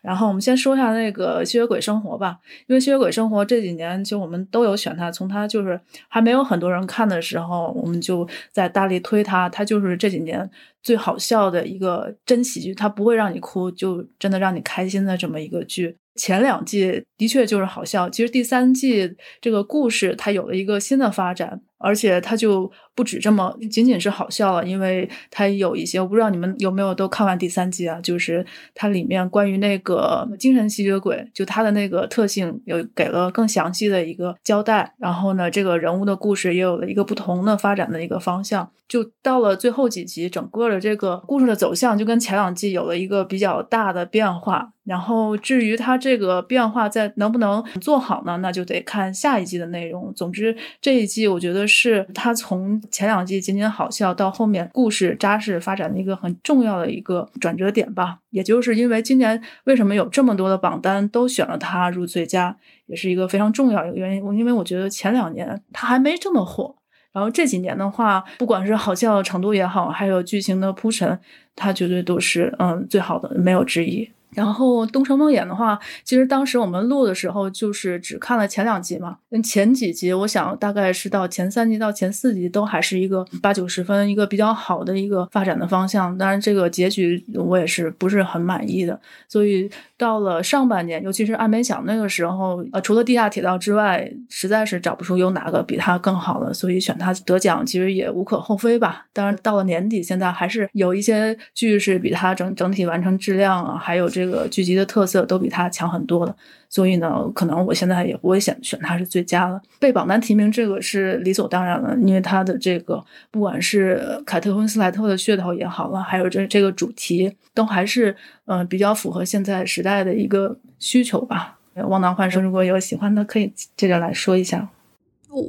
[0.01, 10.51] 然后我们先说一下那个吸血鬼生活吧，因为吸血鬼生活这几年其实我们都有选它，从它就是还没有很多人看的时候，我们就在大力推它，它就是这几年
[10.83, 15.99] 最好笑的一个真喜剧，它不会让你哭，就真的让你开心的这么一个剧。
[16.19, 21.63] 前两季的确就是好笑，其实第三季这个故事它有了一个新的发展。
[21.79, 38.71] 而且它就不止这么仅仅是好笑了，因为它有一些我不知道你们有没有都看完第三季啊，就是它里面关于那个精神吸血鬼，就它的那个特性有给了更详细的一个交代，然后呢，这个人物的故事也有了一个不同的发展的一个方向。
[38.89, 44.73] 就到了最后几集，整个的这个故事的走向就跟前两季有了一个比较大的变化。
[44.83, 48.39] 然后至于它这个变化在能不能做好呢？
[48.39, 50.11] 那就得看下一季的内容。
[50.15, 58.19] 总之这一季我觉得是他从前两季仅仅好笑到后面故事扎实发展的一个很重要的一个转折点吧。
[58.31, 64.39] 也就是因为今年为什么有这么多的榜单都选了他入最佳，也是一个非常重要一个原因。
[64.39, 66.75] 因为我觉得前两年他还没这么火。
[67.11, 71.19] 然后这几年的话，不管是好笑程度也好，还有剧情的铺陈，
[71.57, 74.09] 他绝对都是嗯最好的，没有之一。
[74.35, 79.17] 然后《东城梦魇》的话，其实当时我们录的时候就是只看了前两集嘛。
[79.43, 86.17] 前几集我想大概是到前三集到前四集都还是一个八九十分，一个比较好的一个发展的方向。
[86.19, 89.01] 当然，这个结局我也是不是很满意的。
[89.29, 99.07] 所以到了上半年，尤其是安美奖那个时候，呃，除了地下铁道之外，实在是找不出有哪个比它更好的，所以选它得奖其实也无可厚非吧。
[99.15, 104.07] 当然，到了年底，现在还是有一些剧是比它整整体完成质量啊，还有。
[104.18, 106.35] 这个剧集的特色都比它强很多了，
[106.69, 109.61] 所以呢，可能我现在也不会选选它是最佳了。
[109.79, 121.59] 被榜单提名这个是理所当然了，因为它的这个不管是凯特温斯莱特的噱头也好了，还有这这个主题，都还是嗯比较符合现在时代的一个需求吧。
[121.89, 124.69] 旺达幻视如果有喜欢的，可以接着来说一下。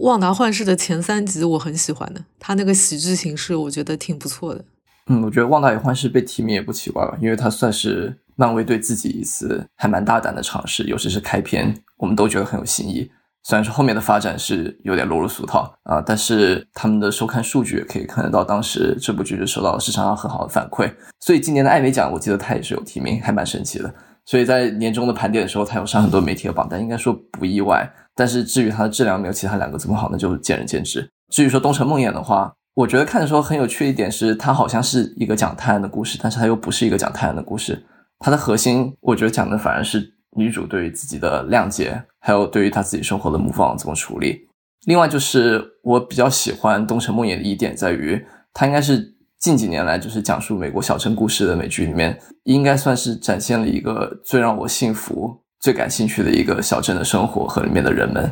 [0.01, 4.63] 旺达幻视的前三集我很喜欢的，它那个喜剧形式我觉得挺不错的。
[5.07, 13.11] 嗯，我觉得《旺达与幻视》被提名也不奇怪吧，因为它算是漫威对自己一次还蛮大胆的尝试，尤其是开篇，我们都觉得很有新意。
[13.43, 20.89] 虽然说后面的发展是有点落入俗套啊，但是他们的收看数据也可以看得到，当时这部剧是受到了市场上很好的反馈。
[21.19, 23.93] 所以今年的艾美奖，我记得他也是有提名，还蛮神奇的。
[24.25, 27.91] 所以在年终的盘点的时候，它有上很多媒体的榜单，应该说不意外。
[28.15, 31.09] 但是至于它的质量没有其他两个这么好，那就见仁见智。
[31.29, 37.83] 至于说《东城梦魇》的话，我觉得看的时候很有趣一点是，它好像是一个讲探案的故事，但是它又不是一个讲探案的故事。
[38.19, 44.47] 它的核心，我觉得讲的反而是女主对于自己的谅解，还有对于她自己生活的模仿怎么处理。
[44.85, 49.15] 另外就是我比较喜欢《东城梦魇》的一点在于，它应该是。
[49.39, 58.29] 近几年来，就是讲述美国小镇故事的美剧里面，应该算是展现了一个最让我幸福、最感兴趣的一个小镇的生活和里面的人们。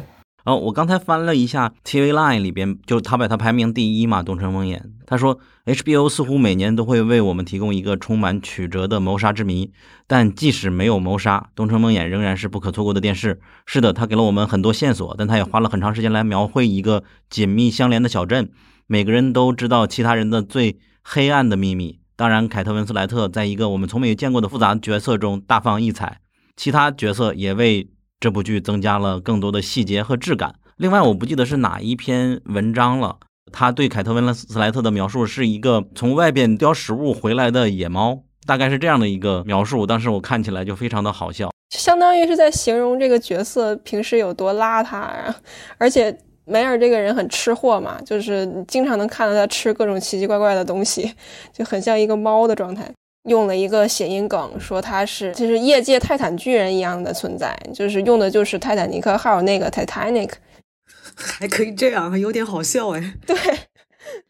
[0.47, 4.77] 哦，我刚才翻了一下 TV Line 里边，就他把它排名第一嘛，《东城梦魇》。
[5.05, 9.69] 他说 HBO 似乎每年都会为我们提供一个充满曲折的谋杀之谜，
[10.07, 13.41] 但即使没有谋杀，《东城梦魇》仍然是不可错过的电视。
[13.65, 18.49] 是的，它给了我们很多线索，但它也花了很长时间来描绘一个紧密相连的小镇，
[18.85, 20.79] 每个人都知道其他人的最。
[21.09, 21.99] 黑暗的秘密。
[22.17, 26.19] 当然，凯特温斯莱特在一个我们从没见过的复杂角色中大放异彩，
[26.57, 27.87] 其他角色也为
[28.19, 30.55] 这部剧增加了更多的细节和质感。
[30.77, 33.17] 另外，我不记得是哪一篇文章了，
[33.51, 39.85] 他对凯特温斯莱特的描述是一个从外边叼食物回来的野猫，大概是这样的一个描述。
[39.85, 45.35] 当时我看起来就非常的好笑，相当于是在形容这个角色平时有多邋遢啊，
[45.77, 46.17] 而且。
[46.49, 51.13] 梅尔这个人很吃货嘛，就是经常能看到他吃各种奇奇怪怪的东西，
[51.51, 52.89] 就很像一个猫的状态。
[53.27, 60.31] 用了一个谐音梗，说他是就是业界泰坦巨人一样的存在，就是用的就是泰坦尼克号那个 Titanic，
[61.15, 63.13] 还可以这样，还有点好笑哎。
[63.25, 63.35] 对。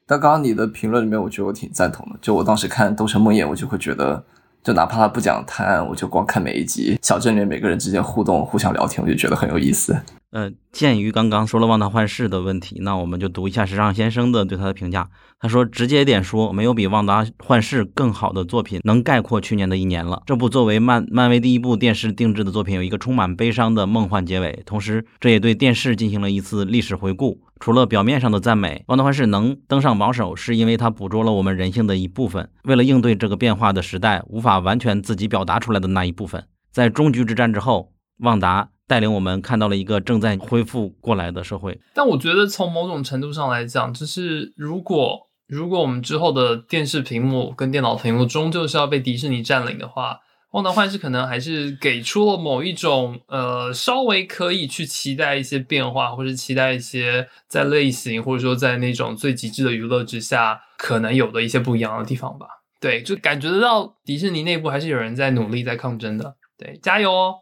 [0.05, 2.17] 但刚刚你的评论里面，我觉得我挺赞同的。
[2.21, 4.23] 就我当时看《东城梦魇》，我就会觉得，
[4.63, 9.95] 就哪怕他不讲探案，我就光看每一集小镇里面每个人之间互动、互相聊天，我就觉得很有意思。
[10.29, 15.09] 呃，鉴于刚刚说了《旺达幻视》的问题，那我们就读一下时尚先生的对他的评价。
[15.39, 20.21] 他说：“直接点说，没有比《旺达幻视》更好的作品能概括去年的一年了。
[20.25, 27.39] 这部作为漫漫威第一部电视定制的作品，有一个充满悲伤的梦幻结尾，同时这也对电视进行了一次历史回顾。
[27.61, 36.43] 除了表面上的赞美，《旺达幻视》能登上榜首，是因为它捕捉了我们人性的一部分，为了应对这个变化的时代，无法完全自己表达出来的那一部分。
[36.73, 50.13] 在终局之战之后，旺达。”带领我们看到了一个正在恢复过来的社会，但我觉得从某种程度上来讲，就是如果如果我们之后的电视屏幕跟电脑屏幕终究是要被迪士尼占领的话，
[50.52, 62.47] 《旺达幻视》可能还是给出了某一种呃稍微可以去期待一些变化，或者期待一些在类型或者说在那种最极致的娱乐之下可能有的一些不一样的地方吧。
[62.80, 66.36] 对，就感觉得到迪士尼内部还是有人在努力在抗争的。
[66.58, 67.36] 对，加油哦！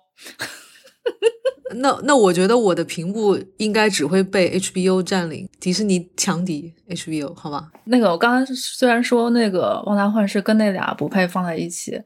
[1.78, 7.72] 那那我觉得我的屏幕应该只会被 HBO 占领，迪士尼强敌 HBO，好吗？
[7.86, 12.00] 那个我刚刚虽然说那个《旺达幻视》跟那俩不配放在一起，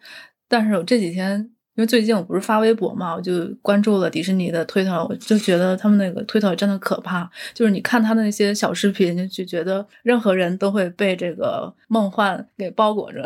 [0.48, 1.38] 但是我这几天
[1.76, 13.24] 因为最近我不是发微博嘛，我就关注了迪士尼的推特，我就觉得他们那个推特真的可怕，就是你看他的那些小视频，就觉得任何人都会被这个梦幻给包裹着。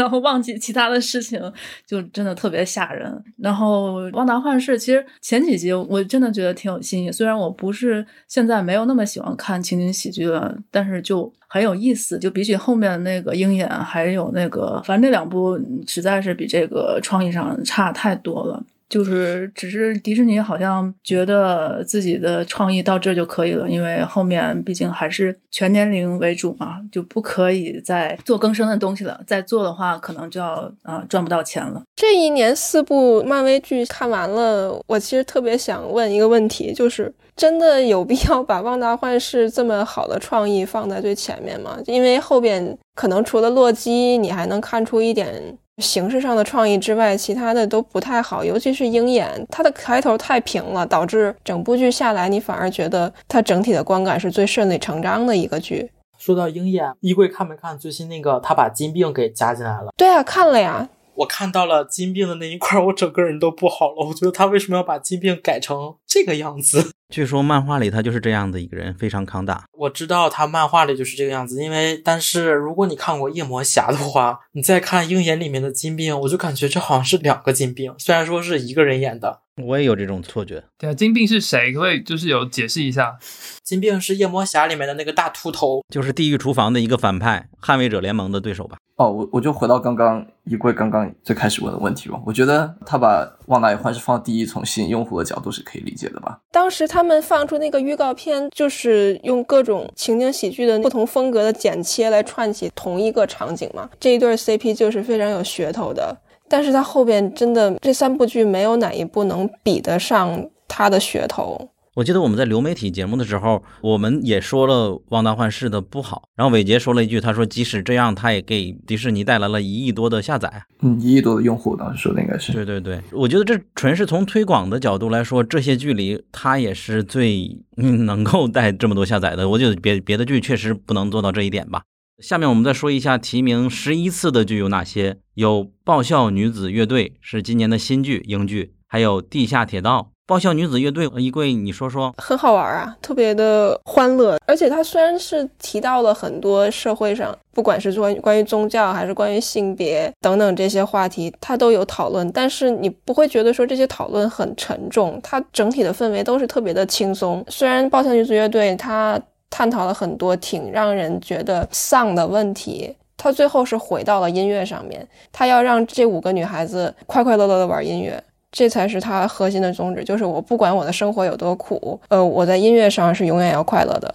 [0.00, 1.38] 然后忘记其他的事情，
[1.86, 3.22] 就真的特别吓人。
[3.36, 12.18] 然后《旺达幻视》其实前几集我真的觉得挺有新意，虽然我不是现在没有那么喜欢看情景喜剧了，但是就很有意思。
[12.18, 18.64] 就比起后面那个《鹰眼》，还有那个，反正那两部实在是比这个创意上差太多了。
[18.90, 29.20] 就是，只是迪士尼好像觉得自己的创意到这就可以了，因为后面毕竟还是全年龄为主嘛，就不可以再做更深的东西了。
[29.24, 31.80] 再做的话，可能就要啊赚不到钱了。
[31.94, 41.78] 这一年四部漫威剧看完了，我其实特别想问一个问题，就是真的有必要把《旺达幻视》这么好的创意放在最前面吗？
[41.86, 45.56] 因为后边可能除了洛基，你还能看出一点。
[45.80, 55.90] 形式上的创意之外，其他的都不太好，尤其是鹰眼，它的开头太平了，导致整部剧下来，你反而觉得它整体的观感是最顺理成章的一个剧。
[56.18, 58.38] 说到鹰眼，衣柜看没看最新那个？
[58.40, 59.90] 他把金并给加进来了。
[59.96, 60.88] 对啊，看了呀。
[61.14, 64.06] 我看到了金并的那一块，我整个人都不好了。
[64.08, 66.90] 我觉得他为什么要把金并改成这个样子？
[67.08, 69.64] 据说漫画里他就是这样的一个人，非常抗打。
[69.72, 79.40] 我知道他漫画里就是这个样子，因为但是如果你看过夜魔侠的话，你再看鹰眼里面的金并，我就感觉这好像是两个金并，虽然说是一个人演的。
[79.62, 80.62] 我也有这种错觉。
[80.78, 81.72] 对啊，金并是谁？
[81.72, 83.16] 可以就是有解释一下。
[83.62, 88.78] 金并是夜魔侠里面的那个大秃头，就是地狱厨房的一个反派，捍卫者联盟的对手吧？
[88.96, 92.20] 哦，我我就回到刚刚一柜刚刚最开始问的问题吧。
[92.24, 96.08] 我觉得他把旺达与幻视放第一，从吸引用户的角度是可以理解。
[96.10, 96.40] 的吧？
[96.50, 103.88] 当时他们放出那个预告片，就是用各种情景喜剧的不同风格的剪切来串起同一个场景嘛。
[104.00, 106.16] 这一对 CP 就是非常有噱头的，
[106.48, 111.68] 但是它后边真的这三部剧没有哪一部能比得上它的噱头。
[112.00, 116.22] 我记得我们在流媒体节目的时候，我们也说了《汪达幻视》的不好。
[116.34, 120.62] 然后伟杰说了一句，他说即使这样，他也给迪士尼带来了一亿多的下载。
[120.80, 122.54] 嗯，一亿多的用户，当时说的应该是。
[122.54, 129.46] 对对对，我觉得这纯是从推广的角度来说，这些剧里它也是最能够带这么多下载的。
[129.50, 131.82] 我觉得别别的剧确实不能做到这一点吧。
[132.18, 140.09] 下面我们再说一下提名十一次的剧有哪些：有《爆笑女子乐队》是今年的新剧英剧，还有《地下铁道》。
[140.30, 144.38] 爆笑女子乐队，衣柜，你说说，很好玩啊，特别的欢乐。
[144.46, 152.30] 而且它虽然是提到了很多社会上，不管是关关于宗教还是关于性别等等这些话题，它都有讨论。
[152.30, 157.44] 但是你不会觉得说这些讨论很沉重，它整体的氛围都是特别的轻松。
[157.48, 159.20] 虽然爆笑女子乐队它
[159.50, 168.22] 探讨了很多挺让人觉得丧的问题，它最后是回到了音乐上面，它要让这五个女孩子快快乐乐的玩音乐。
[168.52, 174.12] 这才是他核心的宗旨，就是我不管我的生活有多苦，呃，我在音乐上是永远要快乐的。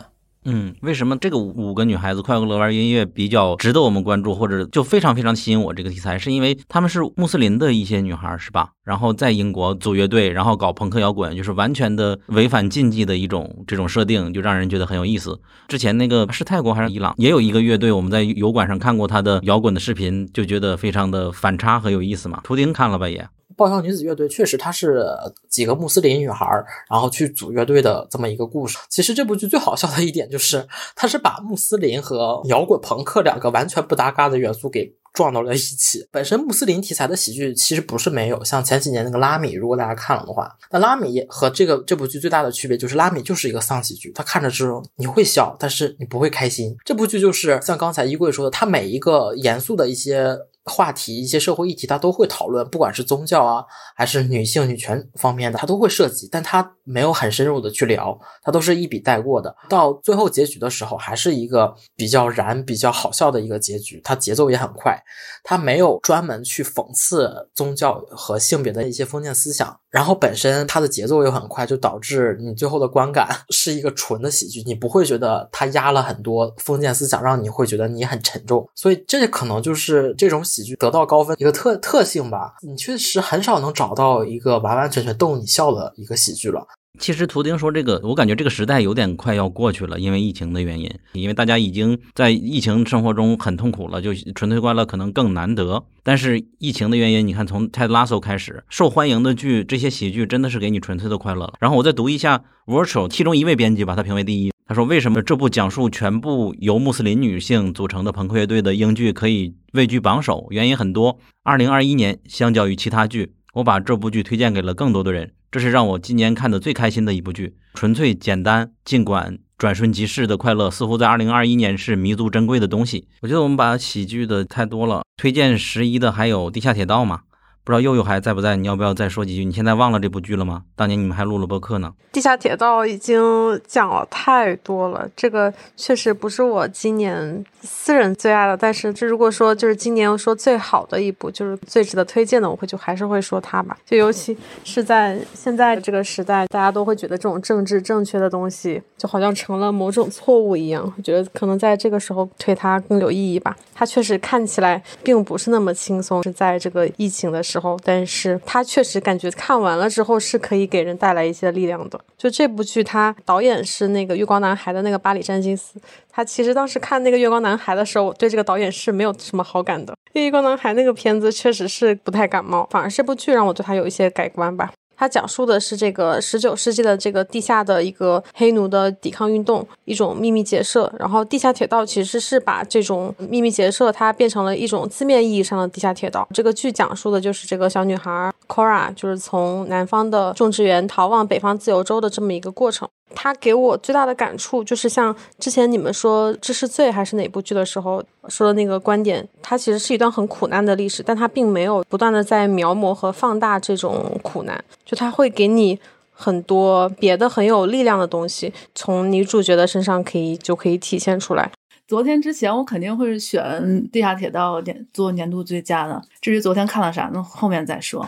[0.47, 8.69] 嗯，为什么这个五个女孩子快乐玩音乐比较值得我们关注，或者就非常非常吸引我这个题材，是因为她们是穆斯林的一些女孩，是吧？
[8.83, 15.39] 然后在英国组乐队，然后搞朋克摇滚，就是完全的违反禁忌的一种这种设定，就让人觉得很有意思。
[15.67, 22.41] 之前那个是泰国还是伊朗，也有一个乐队，我们在油管上看过他的摇滚的视频，就觉得非常的反差和有意思嘛。
[22.43, 23.27] 图钉看了吧也。
[23.55, 25.05] 爆笑女子乐队确实，它是
[25.49, 26.45] 几个穆斯林女孩
[26.89, 28.77] 然后去组乐队的这么一个故事。
[28.89, 36.05] 其实这部剧最好笑的一点就是，它是把穆斯林和摇滚朋克两个完全不搭嘎的元素给撞到了一起。
[36.11, 46.75] 本身穆斯林题材的喜剧其实不是没有，像前几年那个拉米，如果大家看了的话，那拉米和这个这部剧最大的区别就是拉米就是一个丧喜剧，它看着之后你会笑，但是你不会开心。
[46.83, 50.37] 这部剧就是像刚才衣柜说的，它每一个严肃的一些。
[50.65, 53.63] 话题一些社会议题，他都会讨论，不管是宗教啊，
[53.95, 59.55] 还是女性女权方面的，他都会涉及，但他没有很深入的去聊，他都是一笔带过的。
[59.69, 64.99] 到最后结局的时候，还是一个比较燃、比较好笑的一个结局，它节奏也很快，
[65.43, 80.35] 他没有专门去讽刺宗教和性别的一些封建思想，然后本身它的节奏又很快，就导致你最后的观感 是一个纯的喜剧，你不会觉得它压了很多封建思想，让你会觉得你很沉重，所以这可能就是这种。
[80.43, 86.67] 喜剧得到高分一个特特性吧，你确实很少能找到一个完完全全逗你笑的一个喜剧了。
[86.99, 95.83] 其实图钉说这个，我感觉这个时代有点快要过去了，因为疫情的原因，因为大家已经在疫情生活中很痛苦了，就纯粹快乐可能更难得。
[96.03, 101.53] 但是疫情的原因，你看从泰拉索开始受欢迎的剧，这些喜剧真的是给你纯粹的快乐了。
[101.59, 104.51] 然后我再读一下 Virtual，其中一位编辑把它评为第一。
[104.67, 110.47] 他说：“为什么这部讲述全部由穆斯林女性组成的朋克乐队的英剧可以位居榜首？
[110.49, 111.19] 原因很多。
[111.43, 115.33] 二零二一年，相较于其他剧，我把这部剧推荐给了更多的人。
[115.55, 117.55] 这是让我今年看的最开心的一部剧。
[117.75, 123.07] 纯粹简单，尽管转瞬即逝的快乐，似乎在二零二一年是弥足珍贵的东西。
[123.21, 127.21] 我觉得我们把喜剧的太多了，推荐十一的还有《地下铁道》嘛。”
[127.65, 128.55] 不知道佑佑还在不在？
[128.55, 129.43] 你要不要再说几句？
[129.43, 130.65] 你现在忘了这部剧了吗？
[130.75, 131.91] 当年你们还录了播客呢。
[132.11, 138.55] 地下铁道已经讲了太多了，这个确实不是我今年私人最爱的。
[138.55, 143.75] 但是，这如果说就是今年说最好的一部，就是最值得推荐的，我会就还是会说它吧。
[143.83, 150.93] 就尤其是在现在这个时代，大家都会觉得这种政治正确的东西就好像成了某种错误一样。
[150.95, 153.57] 我觉得可能在这个时候推它更有意义吧。
[153.73, 157.54] 它确实看起来并不是那么轻松，是在这个疫情的时。
[157.55, 161.97] 时候，但是他确实感觉看完了之后是可以给人带来一些力量的。
[162.17, 165.79] 就这部剧，他导演是那个《月光男孩》的那个巴里詹金斯。
[166.11, 174.71] 他其实当时看那个《月光男孩》的时候，我对这个导演是没有什么好感的，《月光男孩》那个片子确实是不太感冒，反而这部剧让我对他有一些改观吧。
[174.97, 180.91] 它讲述的是这个十九世纪的这个地下的一个黑奴的抵抗运动，一种秘密结社。
[180.97, 186.27] 然后地下铁道其实是把这种秘密结社它变成了一种字面意义上的地下铁道。
[186.33, 192.87] 这个剧讲述的就是这个小女孩 Cora，就是从南方的种植园逃往北方自由州的这么一个过程。
[193.13, 205.79] 他给我最大的感触就是，像之前你们说《这是罪》还是哪部剧的时候说的那个观点，它其实是一段很苦难的历史，但它并没有不断的在描摹和放大这种苦难，就它会给你
[206.11, 211.51] 很多别的很有力量的东西，从女主角的身上可以就可以体现出来。
[211.87, 213.43] 昨天之前我肯定会选
[213.91, 218.05] 《地下铁道》年做年度最佳的，至于昨天看了啥，那后面再说。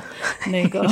[0.51, 0.83] 那个。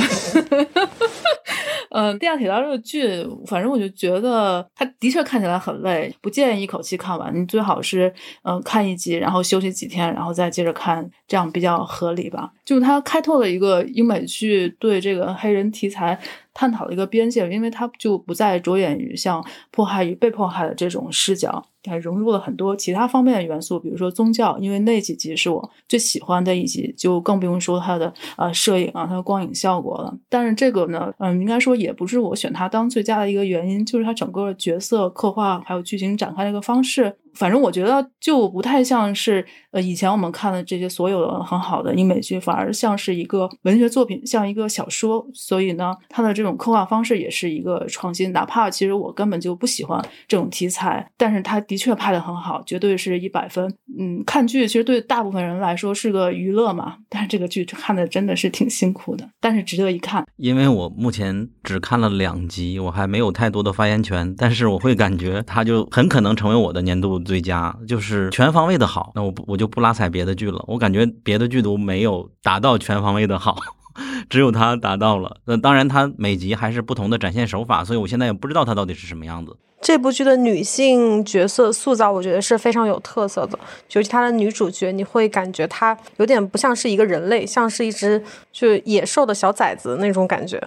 [1.90, 7.34] 嗯，地下铁道这个剧，反正我就觉得它的确看起来很累，不建议一口气看完。
[7.34, 8.12] 你最好是
[8.42, 12.50] 嗯看一集，然后休息几天，然后再接着看，这样比较合理吧。
[12.64, 16.18] 就是它开拓了一个英美剧对这个黑人题材
[16.56, 21.62] 探讨的一个边界，因为它就不再着眼于像迫害与被迫害的这种视角。
[21.88, 30.12] 还融入了很多其他方面的元素，比如说宗教，因为那几集是我最喜欢的一集，就更不用说它的呃摄影啊，它的光影效果了。
[30.28, 37.16] 但是这个呢，嗯，应该说也不是我选它当最佳的一个原因，就是它整个角色刻画还有剧情展开的一个方式。
[37.36, 45.24] 反正我觉得就不太像是呃以前我们看的这些所有的很好的英美剧，反而像是一个文学作品，像一个小说。
[45.34, 48.32] 所以呢，它的这种刻画方式也是一个创新。
[48.32, 53.72] 哪怕其实我根本就不喜欢这种题材，但是它的确拍的很好，绝对是一百分。
[53.98, 60.26] 嗯，看剧其实对大部分人来说是个娱乐嘛，但是这个剧看的真的是挺辛苦的，但是值得一看。
[60.36, 67.20] 因为我目前只看了两集，我还没有太多的发言权，但是我会感觉它就很可能成为我的年度。
[67.26, 70.64] 最佳就是全方位的好，那我不我就不拉踩别的剧了。
[70.66, 73.58] 我感觉别的剧都没有达到全方位的好，
[74.30, 75.38] 只有它达到了。
[75.44, 79.54] 那当然，它每集还是不同的展现手法，所以我现在也不知道它到底是什么样子。
[79.82, 83.58] 这部剧的女性角色塑造，我觉得是非常有特色的，
[83.92, 90.60] 尤其她的女主角，你会感觉她有点不像是一个人类，像是一只就野兽的小崽子那种感觉。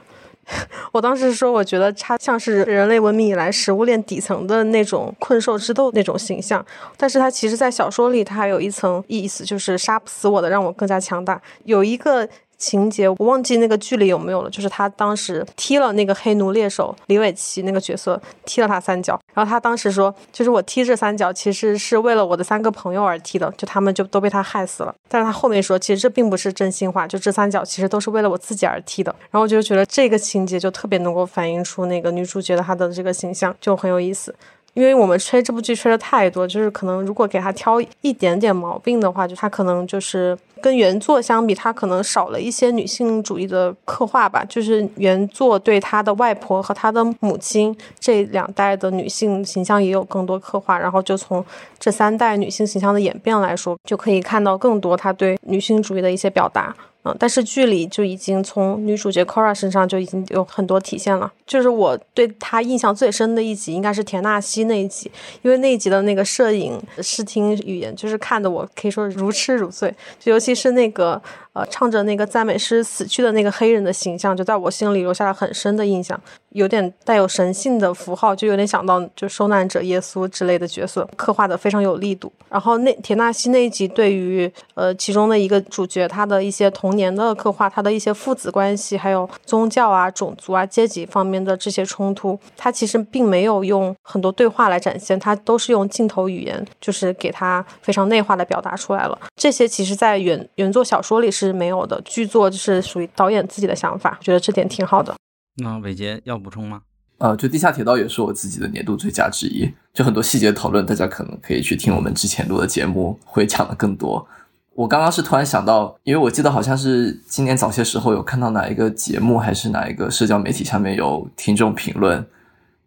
[0.92, 6.66] 我当时说，我觉得他像是人类文明以来食物链底层的那种困兽之斗那种形象，
[6.98, 11.42] 但是他其实，在小说里，他还有一层意思，就是杀不死我的，让我更加强大。
[11.64, 12.28] 有一个。
[12.60, 24.94] 情节我忘记那个剧里有没有了，就是他当时踢了那个黑奴猎手李伟奇那个角色，踢了他三脚，然后他当时说，就是我踢这三脚其实是为了我的三个朋友而踢的，就他们就都被他害死了。
[25.08, 29.16] 但是他后面说，其实这并不是真心话，就这三脚其实都是为了我自己而踢的。
[29.32, 34.36] 然后我就觉得这个情节就特别能够反映出那个女主角的她的这个形象，就很有意思。
[34.80, 44.42] 因为我们吹这部剧吹的太多，就是可能如果给他挑一点点毛病的话，就他可能就是跟原作相比，他可能少了一些女性主义的刻画吧。
[44.46, 51.46] 就是原作对他的外婆和他的母亲这两代的女性形象也有更多刻画，然后就从
[51.78, 56.74] 这三代女性形象的演变来说，就可以看到更多他对女性主义的一些表达。
[57.18, 61.32] 但是剧里就已经从女主角 Cora 身上就已经有很多体现了。
[61.48, 65.10] 就是我对她印象最深的一集，应该是田纳西那一集，
[65.42, 69.94] 因为那一集的那个摄影、视听语言，就是看的我可以说如痴如醉。
[70.20, 71.22] 就尤其是那个。
[71.68, 82.32] 唱着那个赞美诗死去的那个黑人的形象，就在我心里留下了很深的印象，有点带有神性的符号，就有点想到就受难者耶稣之类的角色，刻画的非常有力度。
[82.50, 99.18] 然后那田纳西那一集对于呃其中的一个主角他的一些童年的刻画，他的一些父子关系，还有宗教啊、种族啊、阶级方面的这些冲突，他其实并没有用很多对话来展现，他都是用镜头语言，就是给他非常内化的表达出来了。
[99.36, 101.30] 这些其实在原原作小说里。
[101.30, 105.16] 是没有的，剧作就是属于导演自己的想法，我觉得这点挺好的。
[105.58, 106.82] 那伟杰要补充吗？
[107.18, 109.70] 呃，就地下铁道也是我自己的年度最佳之一。
[109.94, 114.26] 就很多细节讨论，大家可能可以去听我们之前录的节目，会讲的更多。
[114.74, 122.26] 我刚刚是突然想到，因为我记得好像是今年早些时候有看到哪一个节目，还是哪一个社交媒体下面有听众评论，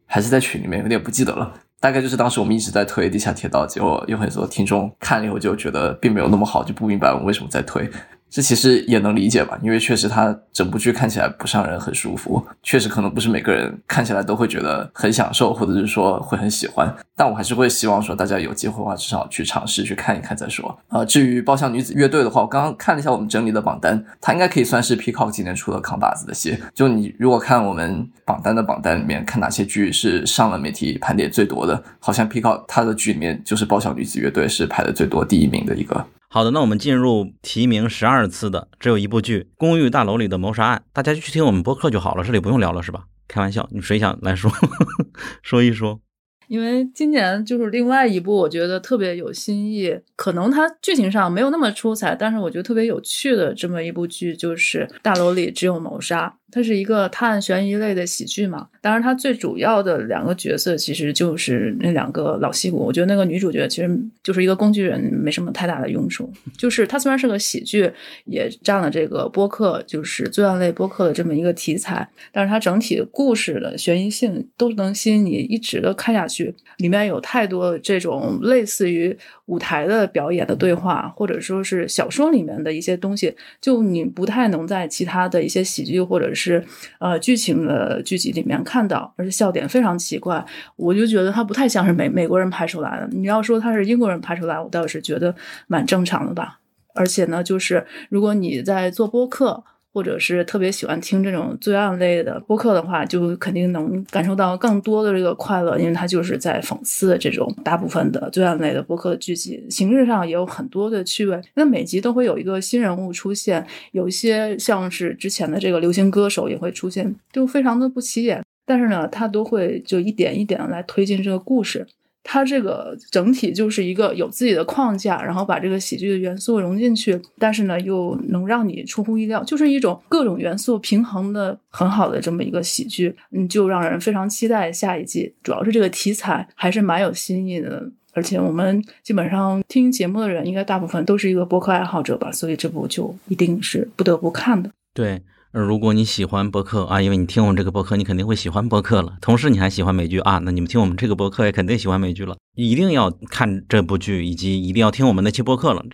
[0.06, 1.52] 还是在群里面，有点不记得了。
[1.78, 7.86] 大概就是当时我们一直在推地下铁道，结果有很多听众看了以后就觉得并没有那么好，就不明白我们为什么在推。
[8.32, 16.90] 这其实也能理解吧，因为确实它整部剧看起来不让人很舒服，确实可能不是每个人看起来都会觉得很享受，或者是说会很喜欢。
[17.14, 20.74] 但我还是会希望说大家有机会的话，至少去尝试去看一看再说。
[20.88, 26.56] 呃，至于爆笑女子乐队的话，我刚刚看了一下我们整理的榜单，它应该可以算是 Peacock 今年出的扛把子的戏。
[26.74, 36.02] 就你如果看我们榜单的榜单里面，看哪些剧是上了媒体盘点最多的，好像 Peacock 它的剧里面就是爆笑女子乐队是排的最多第一名的一个。
[36.34, 43.04] 好的，那我们进入提名十二次的只有一部剧《公寓大楼里的谋杀案》，大家去听我们播客就好了，这里不用聊了是吧？
[43.28, 44.50] 开玩笑，你谁想来说
[45.44, 46.00] 说一说？
[46.48, 56.28] 因为今年就是另外一部，我觉得特别有新意，可能它剧情上没有那么出彩，但是我觉得特别有趣的这么一部剧，就是《大楼里只有谋杀》。
[56.52, 62.76] 它是一个探案悬疑类的喜剧嘛，当然它最主要的两个角色其实就是那两个老戏骨。
[62.76, 66.30] 我觉得那个女主角其实就是一个工具人，没什么太大的用处。
[66.58, 67.90] 就是它虽然是个喜剧，
[68.26, 76.54] 也占了这个播客就是罪案类播客的这么一个题材，但是它整体故事的悬疑性都能吸引你一直的看下去。
[76.76, 86.41] 里面有太多这种类似于舞台的表演的对话，或者说是小说里面的一些东西，就你不太能在其他的一些喜剧或者是。
[86.42, 86.64] 是
[86.98, 93.08] 呃剧情的剧集里面看到，而且笑点非常奇怪，我就觉得它不太像是美美国人拍出来的。
[93.12, 95.34] 你要说他是英国人拍出来，我倒是觉得
[95.68, 96.58] 蛮正常的吧。
[96.94, 99.62] 而且呢，就是如果你在做播客。
[99.92, 111.40] 或者是特别喜欢听这种罪案类的播客的话，就肯定能感受到更多的这个快乐，因为它就是在讽刺这种大部分的罪案类的播客剧集，形式上也有很多的趣味。
[111.54, 121.86] 那每集都会有一个新人物出现，有一些像是之前的这个流行歌手也会出现，就非常的不起眼，但是呢，他都会就一点一点来推进这个故事。
[122.24, 135.34] 它这个整体就是一个有自己的框架，然后把这个喜剧的元素融进去，但是呢又能让你出乎意料，就是一种各种元素平衡的很好的这么一个喜剧，嗯，就让人非常期待下一季。
[135.42, 144.70] 主要是这个题材还是蛮有新意的，而且我们基本上听节目的人应该大部分都是一个播客爱好者吧，所以这部就一定是不得不看的。
[144.94, 145.22] 对。
[145.52, 149.18] 如果你喜欢播客啊，因为你听我们这个播客，你肯定会喜欢播客了。
[149.20, 152.34] 同时你还喜欢美剧啊，那你们听我们这个播客也肯定喜欢美剧了。
[152.56, 155.84] 一定要看这部剧，以及一定要听我们那期播客了。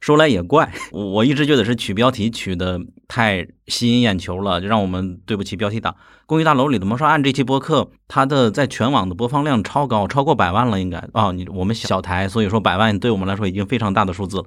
[0.00, 5.92] 说来也怪，我一直觉得是取标题取的太吸引眼球了，就让我们对不起标题党。
[6.26, 11.30] 《公寓大楼里的谋杀案》这期播客，它的在全网的播放量超高，超过百万了，应该啊。
[11.30, 14.44] 你我们小台，所以说百万对我们来说已经非常大的数字了。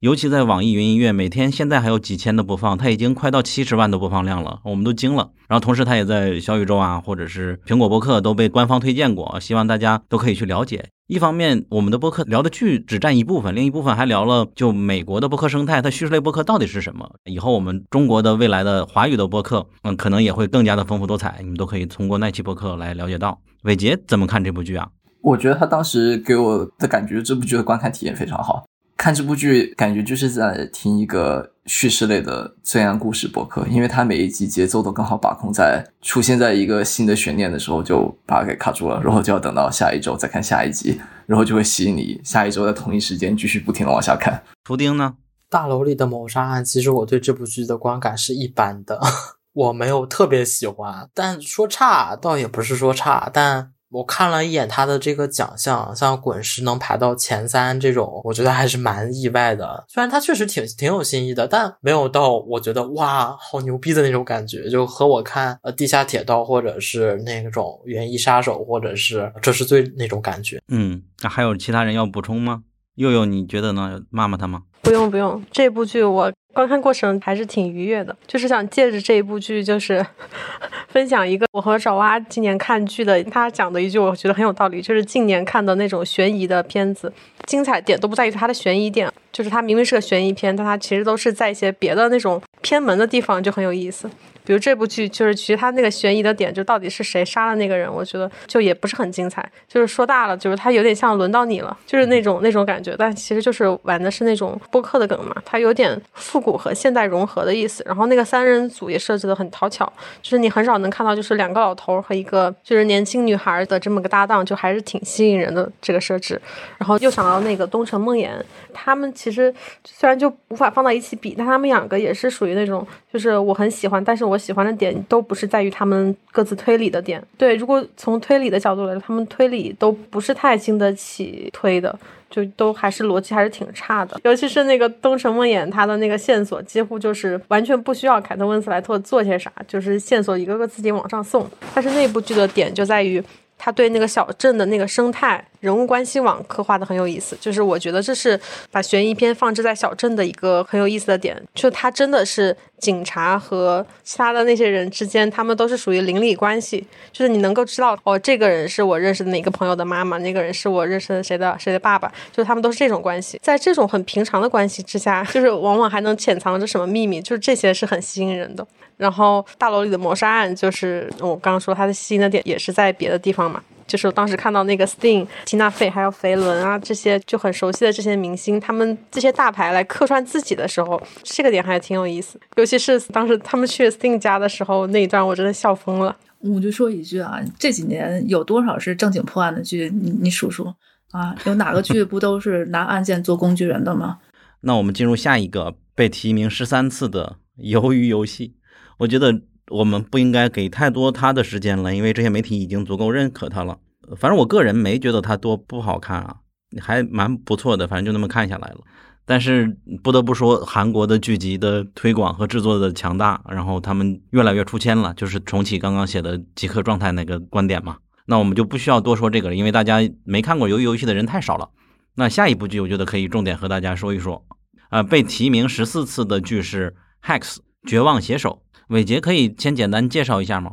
[0.00, 5.28] 尤其在网易云音乐，每天现在还有几千的播放，它已经快到七十万的播放量了，我们都惊了。
[5.46, 10.88] 然后同时，它也在小宇宙啊，或者是苹果播客都被官方推荐过，希望大家都可以去了解。
[11.06, 17.06] 一方面，我们的播客聊的剧只占一部分，另一部分还聊了就美国的播客生态，它叙事类播客到底是什么？
[17.26, 23.38] 以后我们中国的未来的华语的播客，嗯，可能也会更加的丰富多彩，你们都可以通过那期播客来了解到。
[23.64, 24.88] 伟杰怎么看这部剧啊？
[25.22, 28.64] 我觉得他当时给我的感觉，这部剧的观看体验非常好。
[29.00, 44.42] 看这部剧，感觉就是在听一个叙事类的罪案故事博客，因为它每一集节奏都刚好把控在出现在一个新的悬念的时候，就把它给卡住了，然后就要等到下一周再看下一集，然后就会吸引你下一周在同一时间继续不停的往下看。
[44.64, 45.14] 图钉呢？
[45.48, 49.00] 大楼里的谋杀案，其实我对这部剧的观感是一般的，
[49.54, 53.72] 我没有特别喜欢，但说差倒也不是说差，但。
[53.90, 59.84] 我看了一眼他的这个奖项，像滚石能排到前三这种，我觉得还是蛮意外的。
[59.88, 64.68] 虽然他确实挺挺有新意的，但没有到我觉得哇好牛逼的那种感觉。
[64.70, 70.60] 就和我看呃地下铁道或者是那种园艺杀手或者是这是最那种感觉。
[70.68, 72.62] 嗯，那还有其他人要补充吗？
[73.00, 74.02] 佑佑你觉得呢？
[74.10, 74.64] 骂骂他吗？
[74.82, 76.30] 不用不用，这部剧我。
[76.52, 80.04] 观看过程还是挺愉悦的，就是想借着这一部剧，就是
[80.88, 87.10] 分享一个我和爪哇今年看剧的，他讲的一句我觉得很有道理，就是近年看的那种悬疑的片子，
[87.46, 94.10] 精彩点都不在于它的悬疑点，就是它明明是个悬疑片，但它其实都是在一些别的那种偏门的地方就很有意思。
[94.44, 99.48] 比如这部剧，就是其实它那个悬疑的点，就到底是谁杀了那个人，我觉得就也不是很精彩。
[99.68, 102.94] 就是说大了，就是它有点像轮到你了，就是那种那种感觉。
[102.98, 107.82] 但其实就是玩的是那种播客的梗嘛，它有点复古和现代融合的意思。
[107.86, 109.90] 然后那个三人组也设置的很讨巧，
[110.22, 116.40] 就是你很少能看到就是两个老头和一个就是年轻女孩的这么个搭档，就还是挺吸引人的这个设置。
[116.78, 118.30] 然后又想到那个东城梦魇，
[118.72, 127.22] 他们其实虽然就无法放到一起比，但他们两个也是属于那种就是我很喜欢，但是我我喜欢的点都不是在于他们各自推理的点。
[127.36, 131.98] 对，如果从推理的角度来说，他们推理都不是太经得起推的，
[132.30, 134.18] 就都还是逻辑还是挺差的。
[134.24, 141.46] 尤其是那个东城梦魇，他的那个线索几乎就是完全不需要凯特温斯莱特做些啥，就是线索一个个自己往上送。
[141.74, 143.22] 但是那部剧的点就在于。
[143.62, 148.38] 他对那个小镇的那个生态、人物关系网刻画的很有意思，就是我觉得这是
[148.70, 151.40] 把悬疑片放置在小镇的一个很有意思的点。
[151.54, 163.38] 就他真的是警察和其他的那些人之间，他们都是属于邻里关系，就是你能够知道哦，这个人是我认识的哪个朋友的妈妈，那个人是我认识的谁的谁的爸爸，就他们都是这种关系。
[163.42, 168.66] 在这种很平常的关系之下，就是往往还能潜藏着什么秘密，就是这些是很吸引人的。
[168.96, 182.38] 然后大楼里的谋杀案，就是我刚刚说它的吸引的点也是在别的地方嘛，就是我当时看到那个 Sting、缇娜费还有肥伦啊这些就很熟悉的这些明星，他们这些大牌来客串自己的时候，这个点还挺有意思。
[182.56, 186.16] 尤其是当时他们去 Sting 家的时候那一段，我真的笑疯了。
[186.38, 189.90] 我就说一句啊，这几年有多少是正经破案的剧？
[189.92, 190.72] 你你数数
[191.10, 194.18] 啊，有哪个剧不都是拿案件做工具人的吗？
[194.60, 198.54] 那我们进入下一个被提名十三次的鱿鱼游戏。
[198.98, 203.78] 我觉得我们不应该给太多他的时间了，因为这些媒体已经足够认可他了。
[204.16, 206.36] 反正我个人没觉得他多不好看啊，
[206.80, 207.86] 还蛮不错的。
[207.86, 208.80] 反正就那么看下来了。
[209.24, 217.98] 但是不得不说，韩国的剧集的推广和制作的强大，然后他们越来越出圈了，就是重启刚刚写的极客状态那个观点嘛。
[218.26, 221.68] 那我们就不需要多说这个了，因为大家没看过鱿鱼游戏的人太少了。
[222.16, 224.44] 那下一部剧，我觉得可以重点和大家说一说。
[224.88, 226.96] 啊，被提名十四次的剧是
[227.28, 227.40] 《Hex》
[227.86, 228.62] 绝望写手。
[228.90, 230.72] 伟杰可以先简单介绍一下吗？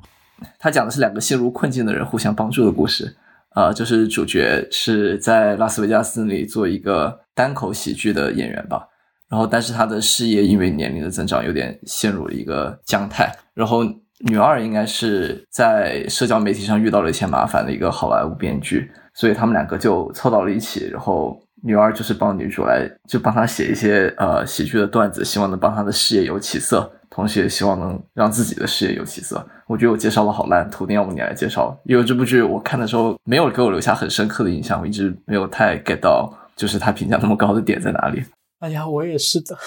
[0.60, 3.16] 他讲的是两个陷入困境的人互相帮助的故事。
[3.56, 8.88] 呃，就是主角是在拉斯维加斯里做一个单口喜剧的演员吧。
[9.30, 13.32] 然后，但是他的事业因为年龄的增长，有点陷入了一个僵态。
[13.54, 13.84] 然后，
[14.20, 21.40] 女二应该是在社交媒体上遇到了一些麻烦的一个好莱坞编剧，所以他们两个就凑到了一起，然后。
[21.64, 29.44] 女二就是帮女主来，就帮她写一些呃喜剧的段子，希望能帮她的事业有起色，同时也希望能让自己的事业有起色。
[29.66, 31.76] 我觉得我介绍的好烂，徒弟，要不你来介绍？
[31.84, 38.24] 因为这部剧我看的时候没有给我留下很深刻的印象，我一直没有太 get 到，就是他评价那么高的点在哪里。
[38.60, 39.58] 哎呀，我也是的，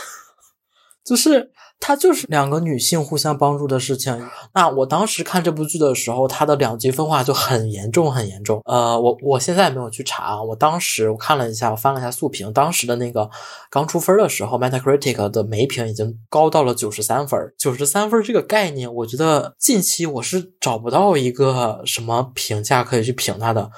[1.04, 1.50] 就是。
[1.80, 4.28] 它就是两个女性互相帮助的事情。
[4.54, 8.60] 那我当时看这部剧的时候，它的两极分化就很严重，很严重。
[8.66, 13.28] 呃，我我现在没有去查，我当时我看了一下，我翻了一下速评，当时的那个
[13.70, 17.52] 刚出分的时候，Metacritic 的每评已经高到了九十三分。
[17.58, 23.70] 九十三分这个概念，我觉得近期我是找不到一个什么评价可以去评它的。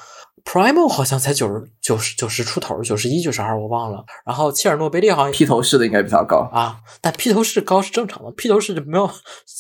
[0.44, 4.04] Primo 好像才九十九十九十出头，九十一九十二我忘了。
[4.26, 9.08] 然后切尔诺贝利好像披头士的应该比较高啊，但披头士高是正常的，披头士没有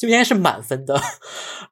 [0.02, 1.00] 应该是满分的。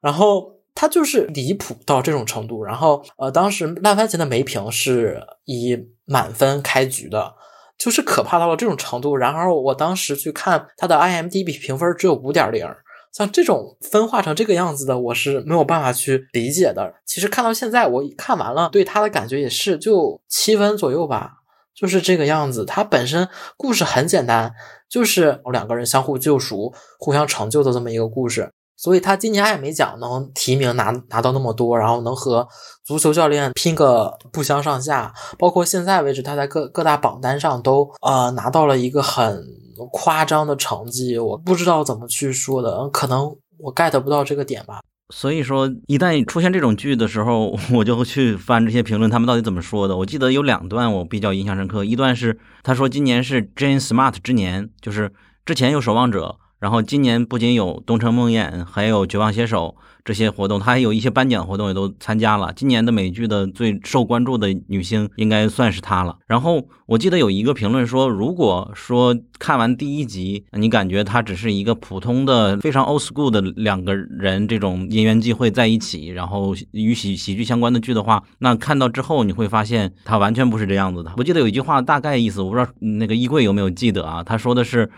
[0.01, 2.63] 然后他就是离谱到这种程度。
[2.63, 7.35] 然后呃，当时烂番茄的梅评是以满分开局的，
[7.77, 9.15] 就是可怕到了这种程度。
[9.15, 12.65] 然而我当时去看他的 IMDB 评分只有五点零。
[13.11, 16.93] 像这种分化成这个样子的，我是没有办法去理解的。
[17.05, 21.33] 其实看到现在，我看完了，对他的感觉也是就七分左右吧，
[21.75, 22.63] 就是这个样子。
[22.63, 24.53] 他本身故事很简单，
[24.89, 28.49] 就是两个人相互救赎、互相成就的这么一个故事。
[28.77, 32.47] 所以他今年艾美奖能提名拿拿到那么多，然后能和
[32.83, 39.60] 足球教练拼个不相上下，包括现在为止他在各各大榜单上都呃拿到了一个很。
[39.87, 44.81] 夸张的成绩，我不知道怎么去说的，可能我 get 不到这个点吧。
[45.13, 49.97] 所以说，一旦出现这种剧的时候， 我就会去翻这些评论，他们到底怎么说的。
[49.97, 55.11] 我记得有两段我比较印象深刻，一段是他说今年是 Jane Smart 之年，就是
[55.45, 59.75] 之前有守望者，然后今年不仅有东城梦魇，还有绝望写手。
[60.03, 62.51] 这些活动，他还有一些颁奖活动也都参加了。
[62.55, 66.17] 今年的美剧的最受关注的女星应该算是她了。
[66.25, 81.11] 然后我记得有一个评论说，如果说看完第一集，你感觉她只是一个普通的、非常 old school 的两个人这种因缘际会在一起，然后与喜喜剧相关的剧的话，那看到之后你会发现她完全不是这样子的。
[81.17, 84.23] 我记得有一句话大概意思，我不知道那个衣柜有没有记得啊？
[84.23, 84.89] 他说的是。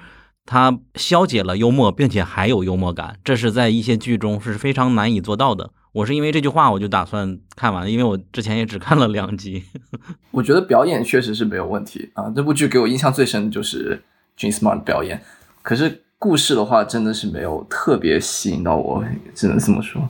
[0.46, 5.72] 它消解了幽默，并且还有幽默感，这是在一些剧中是非常难以做到的。
[5.94, 9.64] 我是因为这句话，我就打算看完，因为我之前也只看了两集。
[10.32, 14.02] 我觉得表演确实是没有问题啊，这部剧给我印象最深的就是
[14.36, 15.22] j a n Smart 的表演。
[15.62, 19.04] 可是故事的话，真的是没有特别吸引到我，
[19.36, 20.10] 只能这么说。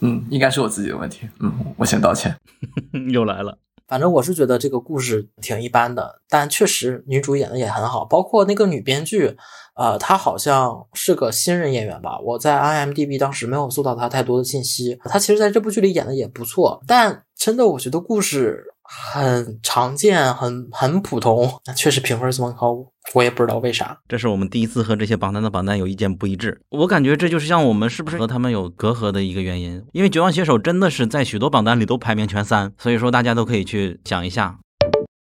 [0.00, 1.28] 嗯，应该是我自己的问题。
[1.40, 2.34] 嗯，我先道歉。
[3.12, 3.58] 又来了。
[3.88, 9.36] 反正我是觉得这个故事挺一般的，但确实女主演的也很好，包括那个女编剧，
[9.74, 12.20] 呃，她好像是个新人演员吧？
[12.20, 15.00] 我在 IMDB 当时没有搜到她太多的信息。
[15.04, 18.74] 她其实在这部剧里演的也不错，但真的我觉得故事。
[18.90, 23.98] 很常见，很 很普通，那确实评分这么高，我也不知道为啥。
[24.08, 26.58] 这是我们第一次和这些榜单的榜单有意见不一致。
[26.70, 29.84] 我感觉这就是像我们是不是和他们有隔阂的一个原因。
[29.92, 34.58] 因为《绝望写手》真的是在许多榜单里都排名前三，所以说大家都可以去想一下。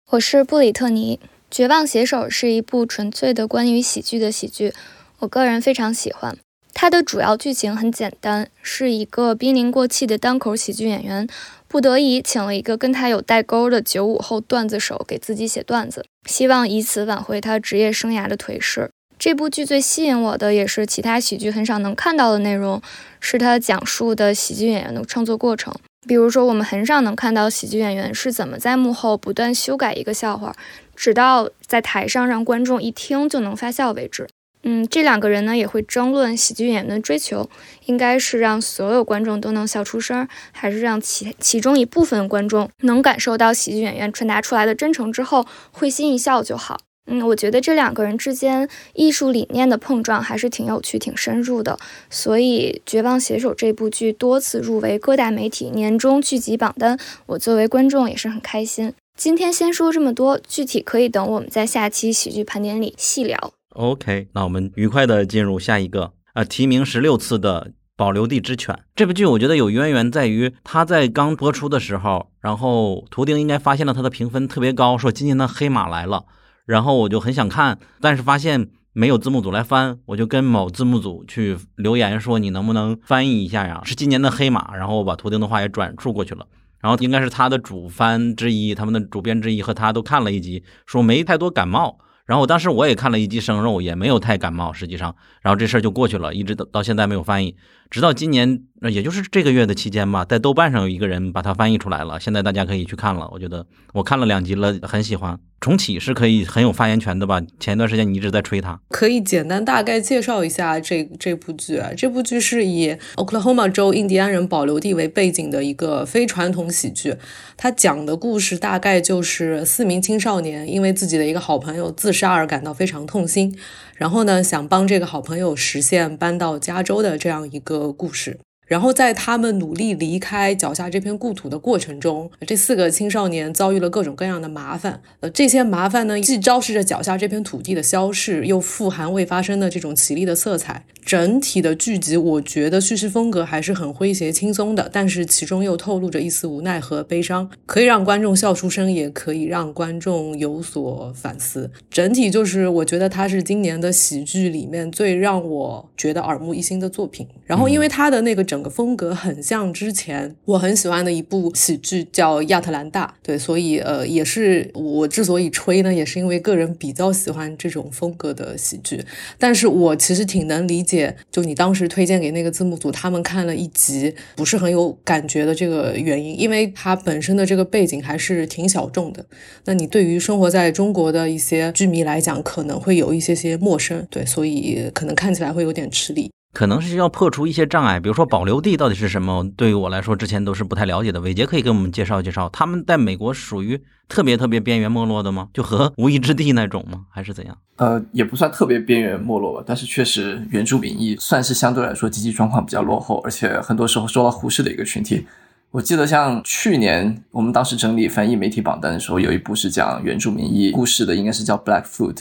[0.10, 1.20] 我是布里特尼，
[1.52, 4.74] 《绝望写手》是一部纯粹的关于喜剧的喜剧，
[5.20, 6.36] 我个人非常喜欢。
[6.74, 11.28] 它的主要剧情很简单，是一个濒临过气的单口喜剧演员。
[11.72, 18.92] 不得已请了一个跟他有代沟的九五后段子手给自己写段子，希望以此挽回他职业生涯的颓势。
[19.18, 22.82] 这部剧最吸引我的，也是其他喜剧很少能看到的内容，
[23.22, 25.74] 是他讲述的喜剧演员的创作过程。
[26.06, 30.54] 比如说，我们很少能看到喜剧演员是怎么在幕后不断修改一个笑话，
[30.94, 34.28] 直到在台上让观众一听就能发笑为止。
[34.64, 37.50] 嗯，这两个人呢也会争论喜剧演员的追求，
[37.86, 46.80] 应该是让所有观众都能笑出声，还是让其其中一部分观众能感受到喜剧演员传达出来的真诚之后会心一笑就好。
[47.08, 51.80] 嗯，我觉得这两个人之间艺术理念的碰撞还是挺有趣、挺深入的，
[52.12, 58.94] 所以《绝望写手》这部剧多次入围各大媒体年终剧集榜单，我作为观众也是很开心。
[59.18, 63.52] 今天先说这么多，具体可以等我们在下期喜剧盘点里细聊。
[63.72, 76.26] OK，那我们愉快的进入下一个啊，提名十六次的《保留地之犬》这部剧，我觉得有渊源在于它在刚播出的时候，然后图钉应该发现了它的评分特别高，说今年的黑马来了，
[76.66, 83.82] 然后我就很想看，但是发现没有字幕组来翻，我就跟某字幕组去留言说你能不能翻译一下呀？
[83.86, 86.46] 是今年的黑马，然后我把图钉的话也转述过去了。
[86.82, 92.00] 然后应该是他的主翻之一，他们的主编之一和他都看了一集，说没太多感冒。
[92.32, 97.58] 然后当时我也看了一集生肉，也没有太感冒，实际上，然后这事儿就过去了，一直到到现在没有翻译，
[97.92, 103.30] 直到今年，也就是这个月的期间吧，在豆瓣上有一个人把它翻译出来了，现在大家可以去看了。
[103.34, 105.38] 我觉得我看了两集了，很喜欢。
[105.60, 107.40] 重启是可以很有发言权的吧？
[107.60, 111.80] 前一段时间你一直在吹它，可以简单大概介绍一下这这部剧。
[111.96, 117.14] 这部剧是以 Oklahoma 州印第安人保留地为背景的一个非传统喜剧。
[117.58, 123.56] 它讲的故事大概就是四名青少年因为自己的一个好朋友自杀而感到非常痛心，
[123.96, 128.40] 然后呢想帮这个好朋友实现搬到加州的这样一个故事。
[128.72, 135.02] 然后在他们努力离开脚下这片故土的过程中，这四个青少年遭遇了各种各样的麻烦。
[135.20, 140.86] 呃，这些麻烦呢，既昭示着脚下这片土地的消逝，又富含未发生的这种绮丽的色彩。
[141.04, 151.70] 整体的剧集，我觉得叙事风格还是很诙谐轻松的，但是其中又透露着一丝无奈和悲伤，可以让观众笑出声，也可以让观众有所反思。
[151.90, 157.28] 整体就是，我觉得它是今年的喜剧里面最让我觉得耳目一新的作品。
[157.46, 169.04] 然后，因为它的那个整个风格很像之前我很喜欢的一部喜剧叫《亚特兰大》，对，所以呃，也是我之所以吹呢，也是因为个人比较喜欢这种风格的喜剧。
[169.38, 179.26] 但是我其实挺能理解，就你当时推荐给那个字幕组，他们看了一集不是很有感觉的这个原因，因为它本身的这个背景还是挺小众的。
[179.66, 186.32] 那你对于生活在中国的一些剧迷来讲，可能会有一些些陌生，对，所以可能看起来会有点吃力。
[186.54, 189.48] 可能是要破除一些障碍，比如说保留地到底是什么？
[189.56, 191.22] 对于我来说，之前都是不太了解的。
[191.22, 195.48] 伟杰可以给我们介绍介绍，他们在美国属于特别特别边缘没落的吗？
[195.54, 197.06] 就和无依之地那种吗？
[197.10, 197.58] 还是怎样？
[197.78, 205.26] 呃，也不算特别边缘没落吧，但是确实原住民裔算是相对来说经济状况比较落后，而且很多时候受到忽视的一个群体。
[205.72, 212.16] 我记得像去年我们当时整理翻译媒体榜单的时候，有一部是讲原住民裔故事的，应该是叫《Black Foot》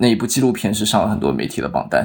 [0.00, 2.04] 那一部纪录片是上了很多媒体的榜单。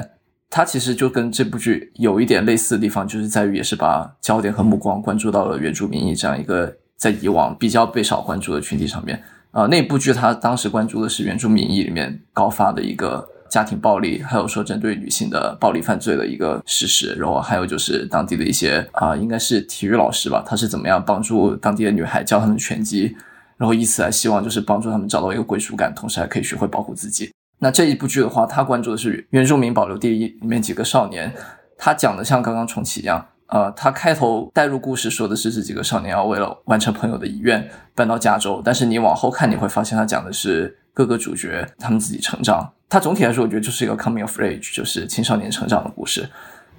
[0.50, 9.16] 它其实就跟这部剧有一点类似的地方，就是在于也是把焦点和目光关注到了原住民裔这样一个在以往比较被少关注的群体上面。
[9.50, 23.14] 啊、呃，那部剧它当时关注的是原住民裔里面高发的一个家庭暴力，还有说针对女性的暴力犯罪的一个事实，然后还有就是当地的一些啊、应该是体育老师吧，他是怎么样帮助当地的女孩教他们拳击，
[23.56, 27.30] 然后以此来希望就是帮助他们找到一个归属感，同时还可以学会保护自己。
[27.58, 31.32] 那这一部剧的话，他关注的是原住民保留地里面几个少年，
[31.78, 42.72] 他讲的像刚刚重启一样，呃，他开头带入故事说的是这几个少年要为了完成朋友的遗愿搬到加州，但是你往后看你会发现他讲的是各个主角他们自己成长。
[42.88, 46.28] 他总体来说，我觉得就是一个 coming of age，就是青少年成长的故事。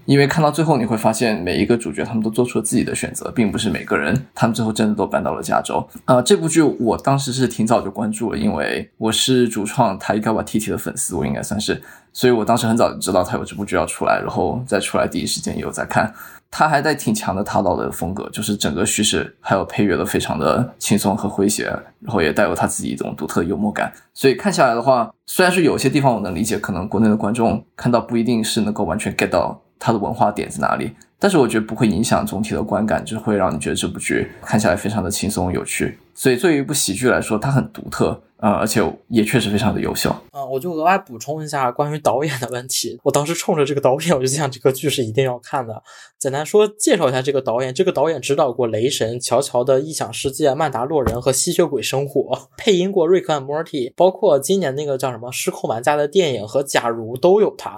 [0.06, 5.86] 因为看到最后，你会发现每一个主角他们都做出了自己的选择，并不是每个人他们最后真的都搬到了加州。
[6.06, 11.82] 呃，这部剧我当时是挺早就关注了，因为我是主创他伊嘎瓦 T T 的粉丝，我应该算是，
[12.14, 16.14] 所以我当时很早就知道他有这部剧要出来，然后再出来第一时间也有在看。
[16.51, 21.66] 他还带挺强的塔岛的风格，就是整个叙事还有配乐都非常的轻松和诙谐，
[21.99, 23.91] 然后也带有他自己一种独特幽默感。
[24.14, 29.60] 所以看下来的话，虽然是有些地方我能理解，可能国内的观众看到不一定是能够完全 get 到。
[29.80, 30.91] 它的文化点在哪里？
[31.17, 35.97] 但是我觉得不会影响总体的观感，就是会让你觉得这部剧看起来非常的轻松有趣。
[36.13, 40.13] 所以作为一部喜剧来说，它很独特，呃，而且也确实非常的优秀。
[40.34, 42.99] 嗯，我就额外补充一下关于导演的问题。
[43.03, 45.82] 我当时冲着这个导演，我就想这个剧是一定要看的。
[46.19, 47.73] 简单说，介绍一下这个导演。
[47.73, 57.78] 这个导演指导过《雷神》、乔乔的异想世界、曼达洛人和吸血鬼生活，配音过瑞克和莫蒂，包括今年那个叫什么《失控玩家》的电影和《假如》都有他。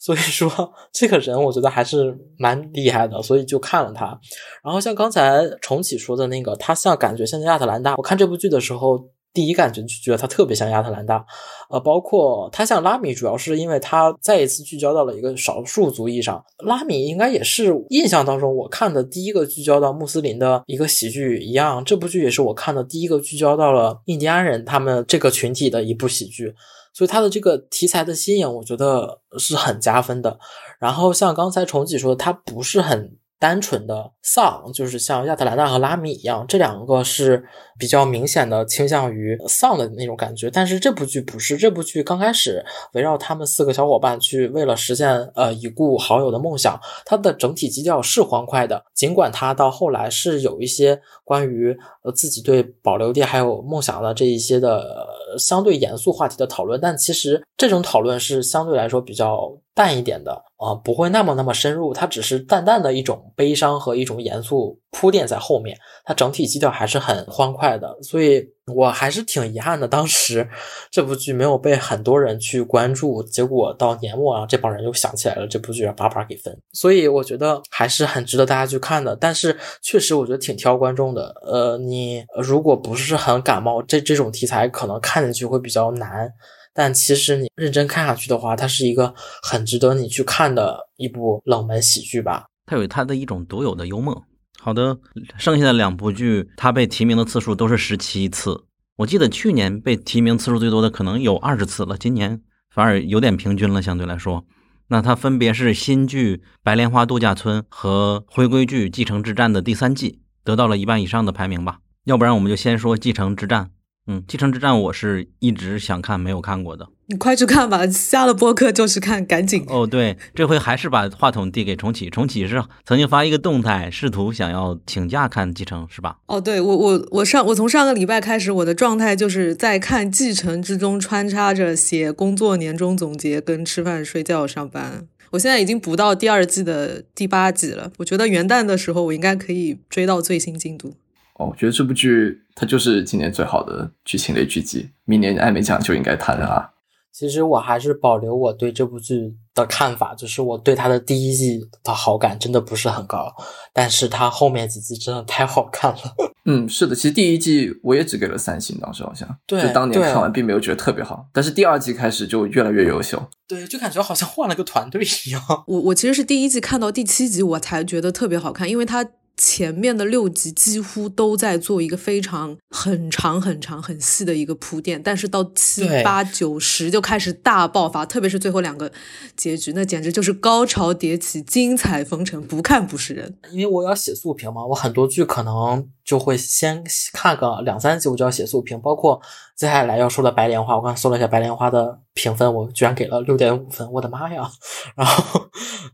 [0.00, 0.50] 所以说，
[0.90, 4.18] 这个人我觉得还是蛮厉害的，所以就看了他。
[4.64, 7.94] 然后像刚才重启说的那个，他像感觉像亚特兰大。
[7.96, 8.98] 我看这部剧的时候，
[9.34, 11.22] 第一感觉就觉得他特别像亚特兰大。
[11.68, 16.42] 呃，包括他像拉米，主要是因为他再一次聚焦到了一个少数族裔上。
[16.64, 26.54] 拉米应该也是印象当中我看的第一个聚焦到穆斯林的一个喜剧一样，这部剧也是我看的第一个聚焦到了印第安人他们这个群体的一部喜剧。
[26.92, 30.38] 所以它的这个题材的新颖，我觉得是很加分的。
[30.78, 37.42] 然后像刚才重启说，它不是很单纯的丧，就是像亚特兰大和拉米一样，这两个是
[37.78, 40.50] 比较明显的倾向于丧的那种感觉。
[40.50, 42.62] 但是这部剧不是，这部剧刚开始
[42.92, 48.84] 围绕他们四个小伙伴去为了实现呃已故好友的梦想，它的整体基调是欢快的。
[48.94, 55.06] 尽管它到后来是有一些关于呃自己对保留地还有梦想的这一些的
[55.38, 60.44] 相对严肃话题的讨论，但其实这种讨论是相对来说比较淡一点的。
[60.60, 65.74] 啊，不会那么那么深入，它只是淡淡的一种悲伤和一种严肃铺垫在后面，
[66.04, 70.46] 它整体基调还是很欢快的，所以我还是挺遗憾的，当时
[70.92, 86.30] 这部剧没有被很多人去关注，结果到年末啊，这帮人又想起来了这部剧，把把给分，所以我觉得还是很值得大家去看的，但是确实我觉得挺挑观众的，呃，你如果不是很感冒这这种题材，可能看进去会比较难。
[86.72, 92.46] 但其实你认真看下去的话，它是一个很值得你去看的一部冷门喜剧吧。
[92.66, 94.24] 它有它的一种独有的幽默。
[94.58, 94.98] 好的，
[95.38, 98.64] 剩下的两部剧，它被提名的次数都是十七次。
[98.98, 102.42] 我记得去年被提名次数最多的可能有二十次了，今年
[102.74, 104.44] 反而有点平均了，相对来说。
[104.88, 111.78] 那它分别是新剧《白莲花度假村》和回归剧《继承之战》的第三季，得到了一半以上的排名吧。
[112.04, 113.64] 要不然我们就先说《继承之战》。
[114.12, 119.64] 嗯，继承之战我是一直想看没有看过的，你快去看吧，下了播客就是看，赶紧。
[119.68, 126.16] 哦，对，这回还是把话筒递给重启，重启是曾经发一个动态，试图想要请假看继承，是吧？
[126.26, 135.06] 哦，对我我我上我从上个礼拜开始，我的状态就是在看继承之中穿插着写工作年终总结跟吃饭睡觉上班。
[135.30, 140.94] 我现在已经补到第二季的第八集了，我觉得元旦的时候我应该可以追到最新进度。
[141.40, 146.68] 哦，我觉得这部剧它就是今年最好的剧情类剧集，明年艾美奖就应该谈了啊。
[147.12, 153.34] 其实我还是保留我对这部剧的看法，就是我对它的第一季的好感真的不是很高，
[153.72, 155.98] 但是它后面几季真的太好看了。
[156.44, 163.20] 嗯，是的，其实第一季我也只给了三星，当时好像对，就当年看完并没有觉得特别好，但是第二季开始就越来越优秀。
[163.48, 165.42] 对，就感觉好像换了个团队一样。
[165.66, 169.04] 我我其实是第一季看到第七集我才觉得特别好看，因为它。
[169.42, 178.92] 前面的六集几乎都在做一个非常很长、很长、很细的一个铺垫，但是到七八九十就开始大爆发，特别是最后两个
[179.34, 183.38] 结局，那简直就是高潮迭起、精彩纷呈，不看不是人。
[183.50, 185.88] 因为我要写速评嘛，我很多剧可能。
[186.10, 186.82] 就会先
[187.12, 188.80] 看个两三集，我就要写速评。
[188.80, 189.20] 包括
[189.54, 194.50] 接下来要说的《白莲花》，我刚搜了一下《白莲花》的评分，我居然给了六点五分，我的妈呀！
[194.96, 195.40] 然后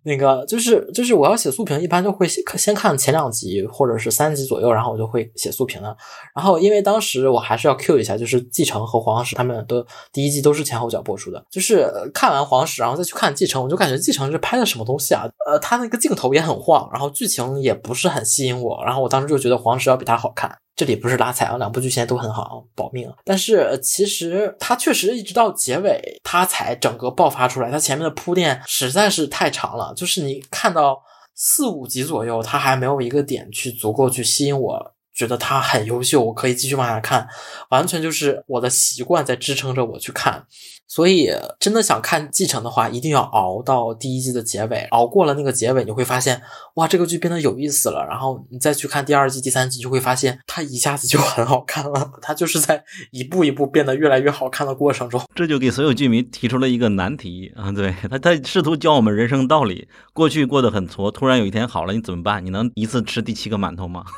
[0.05, 5.95] 那个就是就是我要写速评，一般就会先看前两集或者是三集左右，然后我就会写速评了。
[6.35, 15.25] 然后因为当时我还是要 Q 一下，就是《继承》和《黄石》他们的第一季都是前后脚播出的，就是看完《黄石》然后再去看《继承》，我就感觉《继承》是拍的什么东西啊？
[15.47, 20.06] 呃，他那个镜头也很晃，然后剧情也不是很吸引我，然后我当时就觉得《黄石》要比。
[20.07, 23.13] 它好看，这里不是拉踩啊，两部剧现在都很好，保命。
[23.25, 27.71] 但是其实它确实一直到结尾，它才整个爆发出来。
[27.71, 31.03] 它前面的铺垫实在是太长了，就是你看到
[31.35, 37.29] 四五集左右，它还没有一个点去足够去吸引我，觉得它很优秀，我可以继续往下看。
[37.71, 40.47] 完全就是我的习惯在支撑着我去看。
[40.89, 44.87] 所以，真的想看继承的话，一定要熬到第一季的结尾。
[44.91, 46.41] 熬过了那个结尾，你会发现，
[46.75, 48.07] 哇，这个剧变得有意思了。
[48.09, 52.13] 然后你再去看第二季、第三季，就会发现它一下子就很好看了。
[52.23, 55.21] 它就是在一步一步变得越来越好看的过程中。
[55.35, 57.73] 这就给所有剧迷提出了一个难题啊！
[57.73, 59.89] 对他，他试图教我们人生道理。
[60.13, 62.45] 过去过得很挫，突然有一天好了，你怎么办？
[62.45, 64.05] 你能一次吃第七个馒头吗？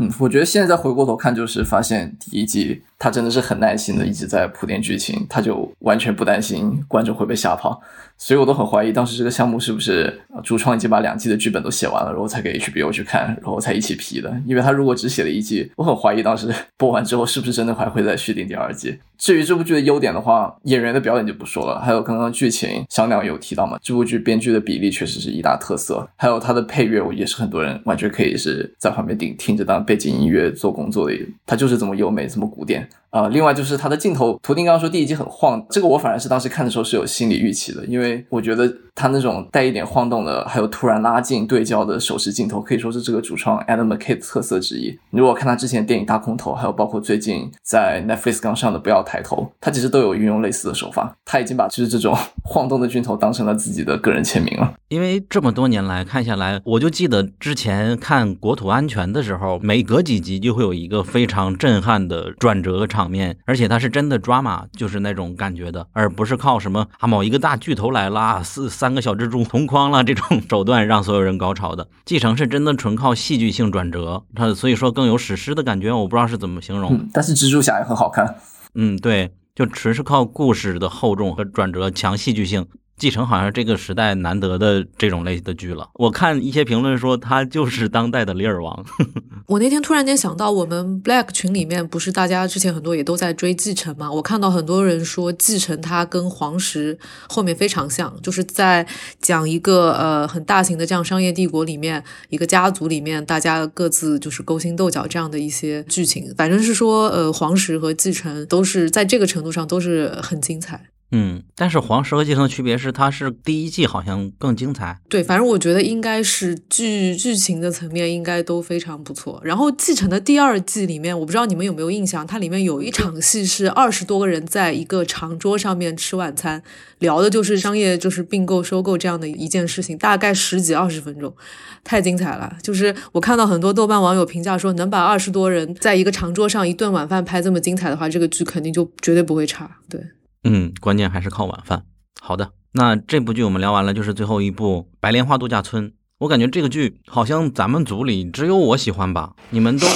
[0.00, 7.80] 嗯，我觉得现在再回过头看，就是发现第一季他真的是很耐心的一直在铺垫剧情，他就完全不担心观众会被吓跑。
[8.20, 14.36] 所以我都很怀疑，当时这个项目是不是主创已经把两季的剧本都写完了，然后才给 HBO 去看，然后才一起批的。
[14.44, 18.98] 因为他如果只写了一季，我很怀疑当时 播完之后是不是真的还会再续订第二季。
[19.16, 32.88] 至于这部剧的优点的话，演员的表演就不说了，还有刚刚剧情，小鸟有提到嘛，这部剧编剧的比例确实是一大特色，还有它的配乐，我也是很多人完全可以是在旁边听听着当背景音乐做工作的，它就是这么优美，这么古典。
[33.10, 44.98] 啊，另外就是它的镜头，图钉刚刚说第一集很晃，这个我反而是当时看的时候是有心理预期的，因为我觉得他那种带一点晃动的，还有突然拉近对焦的手持镜头，可以说是这个主创 Adam McKay 的特色之一。
[45.10, 51.14] 如果看他之前电影《大空头》，还有包括最近在 Netflix 刚上的《不要抬头》，他其实都有运用类似的手法。
[51.24, 54.74] 他已经把就是这种晃动的镜头当成了自己的个人签名了。
[54.88, 62.88] 因为这么多年来看下来，我就记得之前看《国土安全》的时候，每隔几集就会有一个非常震撼的转折。
[62.88, 71.88] 场面，而且它是真的 drama，就是那种感觉的，而不是靠什么啊某一个大巨头来了，四三个小蜘蛛同框了这种手段让所有人高潮的。
[72.04, 76.94] 继承是真的纯靠戏剧性转折，它所以说更有史诗的感觉，我不知道是怎么形容。
[76.94, 78.36] 嗯，但是蜘蛛侠也很好看。
[78.74, 82.66] 嗯，对，就纯是靠故事的厚重和转折强戏剧性。
[82.98, 85.88] 继承好像是这个时代难得的这种类型的剧了。
[85.94, 88.84] 我看一些评论说，他就是当代的李尔王。
[89.46, 94.10] 我那天突然间想到，我们 Black 群里面不是大家之前很多也都在追继承嘛？
[94.10, 98.86] 我看到很多人说，继承它跟黄石后面非常像，就是在
[99.20, 106.34] 讲一个呃很大型的这样商业帝国里面，一个家族里面大家各自就是勾心斗角这样的一些剧情。
[106.36, 110.88] 反正是说，呃，黄石和继承都是在这个程度上都是很精彩。
[111.10, 115.00] 嗯，但是黄石和继承的区别是，它是第一季好像更精彩。
[115.08, 119.40] 对，反正我觉得应该是剧剧情的层面应该都非常不错。
[119.42, 126.62] 然后继承的第二季里面，我不知道你们有没有印象，它里面有一场戏是二十多个人在一个长桌上面吃晚餐，
[126.98, 131.34] 聊的就是商业，就是并购、收购这样的一件事情，大概十几二十分钟，
[131.82, 132.54] 太精彩了。
[132.62, 139.78] 就是我看到很多豆瓣网友评价说，能把二十多人在一个长桌上一顿晚饭拍这么精彩的话，这个剧肯定就绝对不会差。
[139.88, 139.98] 对。
[140.44, 141.84] 嗯，关键还是靠晚饭。
[142.20, 145.90] 好的，那这部剧我们聊完了，就是最后一部《白莲花度假村》。
[146.18, 149.86] 我感觉这个剧好像咱们组里只有我喜欢吧，你们都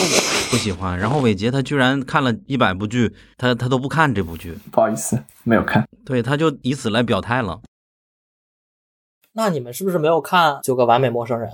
[0.50, 0.96] 不喜欢。
[0.96, 5.84] 然后伟杰他居然看了一百部剧，他他都不看这部剧，不好意思，没有看。
[6.04, 7.60] 对，他就以此来表态了。
[9.34, 11.50] 那你们是不是没有看《九个完美陌生人》？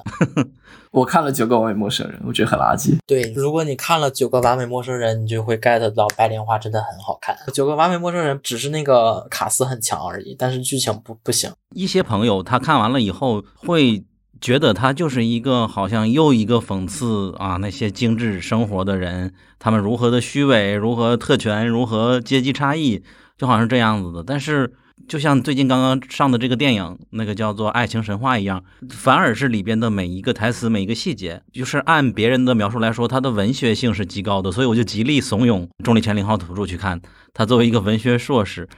[0.90, 2.96] 我看了《九个完美陌生人》，我觉得很垃圾。
[3.06, 7.36] 对，如果你看了《九个完美陌生人》，你就会 get 到《白莲花》真的很好看。
[7.52, 11.52] 《九个完美陌生人》只是那个卡斯很强而已，但是剧情不不行。
[11.74, 14.04] 一些朋友他看完了以后会
[14.40, 23.04] 觉得他就是一个好像又一个讽刺啊那些精致生活的人，他们如何的虚伪，如何特权，如何阶级差异，
[23.36, 24.24] 就好像是这样子的。
[24.26, 24.74] 但是。
[25.06, 34.50] 就像最近刚刚上的这个电影，那个叫做《爱情神话》一样，反而是里边的每一个台词、每一个细节，就是按别人的描述来说，它的文学性是极高的。
[34.50, 37.00] 所以我就极力怂恿重力前零号土著去看。
[37.32, 38.68] 他作为一个文学硕士，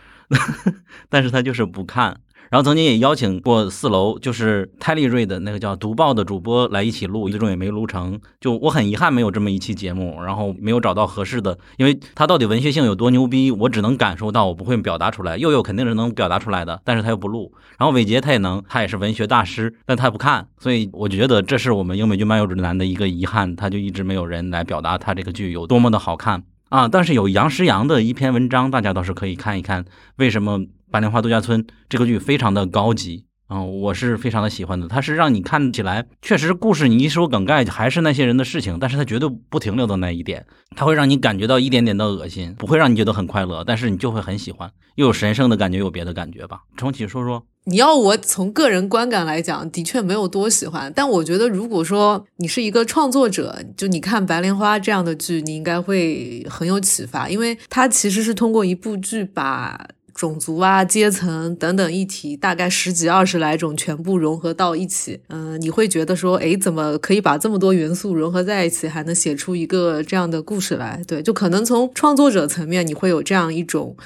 [1.09, 2.21] 但是他就是不看。
[2.51, 8.21] 然后曾经也邀请过四楼，就是泰利瑞的那个叫读报的主播来一起录，最终也没录成。
[8.41, 15.37] 就我很遗憾没有这么一期节目，然后没有找到合适的，因为他到底文学性有多牛逼，我只能感受到，我不会表达出来。
[15.37, 17.53] 佑佑肯定是能表达出来的，但是他又不录。
[17.79, 20.49] 然后伟杰他也能，他也是文学大师，但他不看。
[20.59, 26.89] 所以我觉得这是我们英美剧漫游指南的一个遗憾，他就一直没有人来表达他这个剧有多么的好看啊。
[26.89, 29.85] 但是有杨诗阳的一篇文章，大家倒是可以看一看，
[30.17, 30.59] 为什么。
[30.91, 34.89] 《白莲花度假村》这个剧非常的高级啊，我是非常的喜欢的。
[34.89, 46.63] 它是让你看起来确实故事，你一说梗概还是那些人的事情，但是它绝对不停留的那一点，它会让你感觉到一点点的恶心，不会让你觉得很快乐，但是你就会很喜欢，又有神圣的感觉，有别的感觉吧。
[46.77, 59.89] 重启说说，你要我从个人观感来讲，的确没有多喜欢，但我觉得如果说你是一个创作者，就你看《白莲花》这样的剧，你应该会很有启发，因为它其实是通过一部剧把。
[60.15, 65.21] 种族啊、阶层等等议题，大概十几二十来种，全部融合到一起。
[65.29, 71.03] 嗯，你会觉得说，哎，怎么可以把这么多元素融合在一起，还能写出一个这样的故事来？
[71.07, 73.97] 对，就可能从创作者层面，你会有这样一种。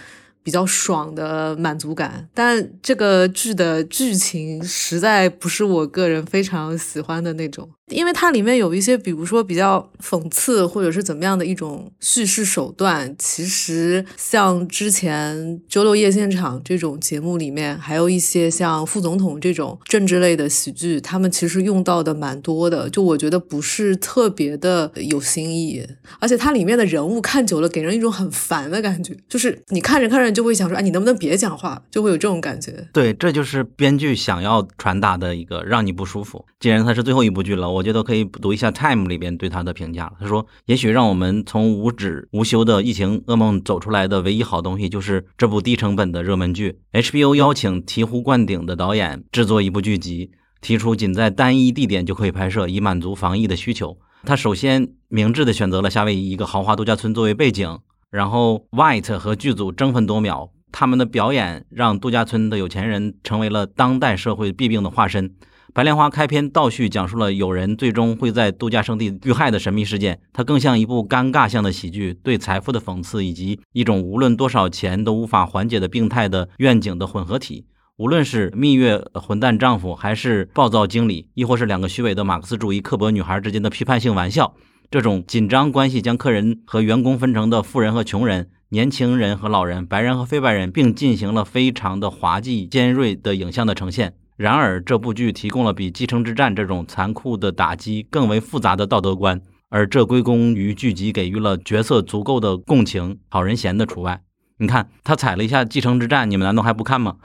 [0.45, 13.16] 比较爽的满足感，但这个剧的剧情实在不是我个人非常喜欢的那种，因为它里面有一些，比如说比较讽刺或者是怎么样的一种叙事手段。
[13.18, 22.90] 其实像之前周六夜现场这种节目里面，还有一些像副总统这种政治类的喜剧，他们其实用到的蛮多的。
[22.90, 25.82] 就我觉得不是特别的有新意，
[26.20, 30.34] 而且它里面的人物看久了给人一种很烦的感觉，就是你看着看着。
[30.35, 31.80] 就会想说，哎，你能不能别讲话？
[31.91, 32.89] 就会有这种感觉。
[32.93, 36.45] 对，这就是编剧想要传达的一个让你不舒服。
[36.58, 40.13] 既然它是最后一部剧了，我觉得可以读一下《Time》里边对他的评价。
[40.18, 46.80] 他说：“也许让我们从无止无休的疫情噩梦走出来的唯一好东西，就是这部低成本的热门剧。
[46.92, 53.96] HBO 邀请醍醐灌顶的导演制作一部剧集，提出仅在单一地点就可以拍摄，以满足防疫的需求。
[54.25, 57.79] 他首先明智的选择了夏威夷一个豪华度假村作为背景。”
[58.14, 65.34] 然后，White 和剧组争分夺秒，他们的表演让度假村的有钱人成为了当代社会弊病的化身。
[65.72, 77.66] 白莲花开篇倒叙讲述了有人最终会在度假胜地遇害的神秘事件，它更像一部尴尬向的喜剧，对财富的讽刺以及一种无论多少钱都无法缓解的病态的愿景的混合体。
[77.96, 84.54] 无论是蜜月混蛋丈夫，还是暴躁经理，亦或是两个虚伪的马克思主义刻薄女孩之间的批判性玩笑。
[84.95, 94.14] 这种紧张关系将客人和员工分成的富人和穷人、年轻人和老人、白人和非白人，并进行了非常的滑稽尖锐的影像的呈现。
[94.37, 104.22] 然而，这部剧提供了比《继承之战》这种残酷的打击更为复杂的道德观，而这归功于剧集给予了角色足够的共情，好人嫌的除外。
[104.58, 107.16] 你看，他踩了一下《继承之战》，你们难道还不看吗？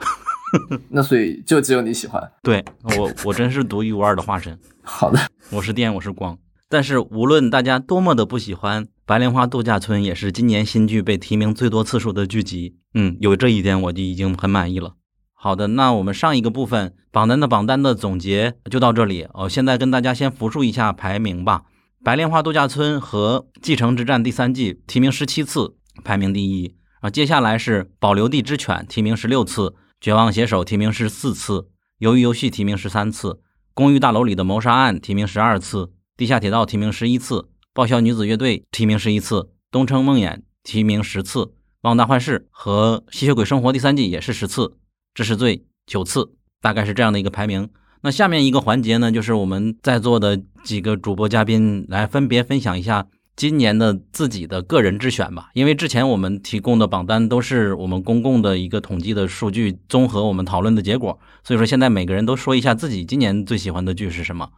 [0.90, 2.20] 那所以就只有你喜欢？
[2.42, 2.64] 对
[2.98, 4.58] 我，我真是独一无二的化身。
[4.82, 5.20] 好的，
[5.52, 6.36] 我是电，我是光。
[6.70, 12.76] 但是无论大家多么的不喜欢《白莲花度假村》，也是今年新剧被提名最多次数的剧集。
[12.94, 14.94] 嗯，有这一点我就已经很满意了。
[15.34, 19.26] 好的，那我们上一个部分榜单的榜单的总结就到这里。
[19.34, 21.62] 哦，现在跟大家先复述一下排名吧。
[22.04, 25.74] 《白莲花度假村》和《继承之战》第三季提名十七次，
[26.04, 26.76] 排名第一。
[27.00, 29.70] 啊，接下来是《保留地之犬》提名十六次，
[30.00, 31.66] 《绝望写手》提名十四次，
[32.08, 33.32] 《鱿鱼游戏》提名十三次，
[33.74, 35.90] 《公寓大楼里的谋杀案》提名十二次。
[36.20, 44.74] 地下铁道提名十一次，爆笑女子乐队提名十一次，东城梦魇提名十次，望大幻视和吸血鬼生活第三季也是十次，
[45.14, 47.70] 这是罪九次，大概是这样的一个排名。
[48.02, 55.48] 那下面一个环节呢，就是我们在座的几个主播嘉宾来分别分享一下今年的自己的个人之选吧。
[55.54, 64.50] 因为之前我们提供的榜单都是我们公共的一个统计的数据，综合我们讨论的结果，所以说现在每个人都说一下自己今年最喜欢的剧是什么。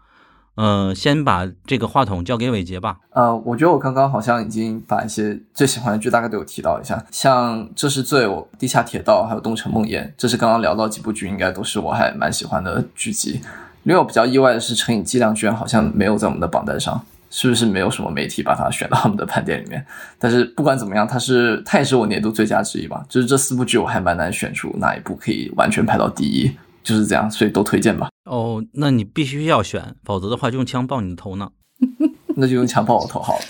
[0.56, 2.98] 嗯，先把这个话筒交给伟杰吧。
[3.10, 8.26] 呃，我觉得我刚刚好像已经把一些最喜欢的剧大概都有提到一下，像《这是罪》、
[8.58, 13.40] 《地下铁道》还有《东城梦魇》，这是刚刚聊到几部剧，应该都是我还蛮喜欢的剧集。
[13.84, 19.84] 令我比较意外的是，《成瘾剂量》居然好像没有在我们的榜单上，是不是没有什么媒体把它选到他们的盘点里面？
[20.18, 23.02] 但是不管怎么样，它是它也是我年度最佳之一吧。
[23.08, 26.52] 就是这四部剧，我还蛮难选出哪一部可以完全排到第一。
[26.82, 28.09] 就是这样，所以都推荐吧。
[28.24, 31.50] 哦，那你必须要选，否则的话就用枪爆你的头呢。
[32.36, 33.44] 那就用枪爆我头好了。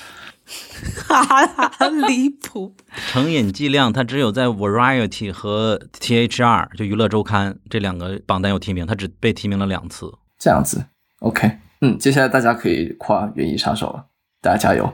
[1.06, 2.74] 哈哈，离谱！
[3.12, 10.12] 成瘾剂量它只有在 Variety 和 THR 就娱乐周刊这两个榜单有提名，它只被提名了两次。
[10.38, 10.84] 这样子
[11.20, 14.06] ，OK，嗯，接下来大家可以夸《园艺杀手》了，
[14.40, 14.92] 大家加油。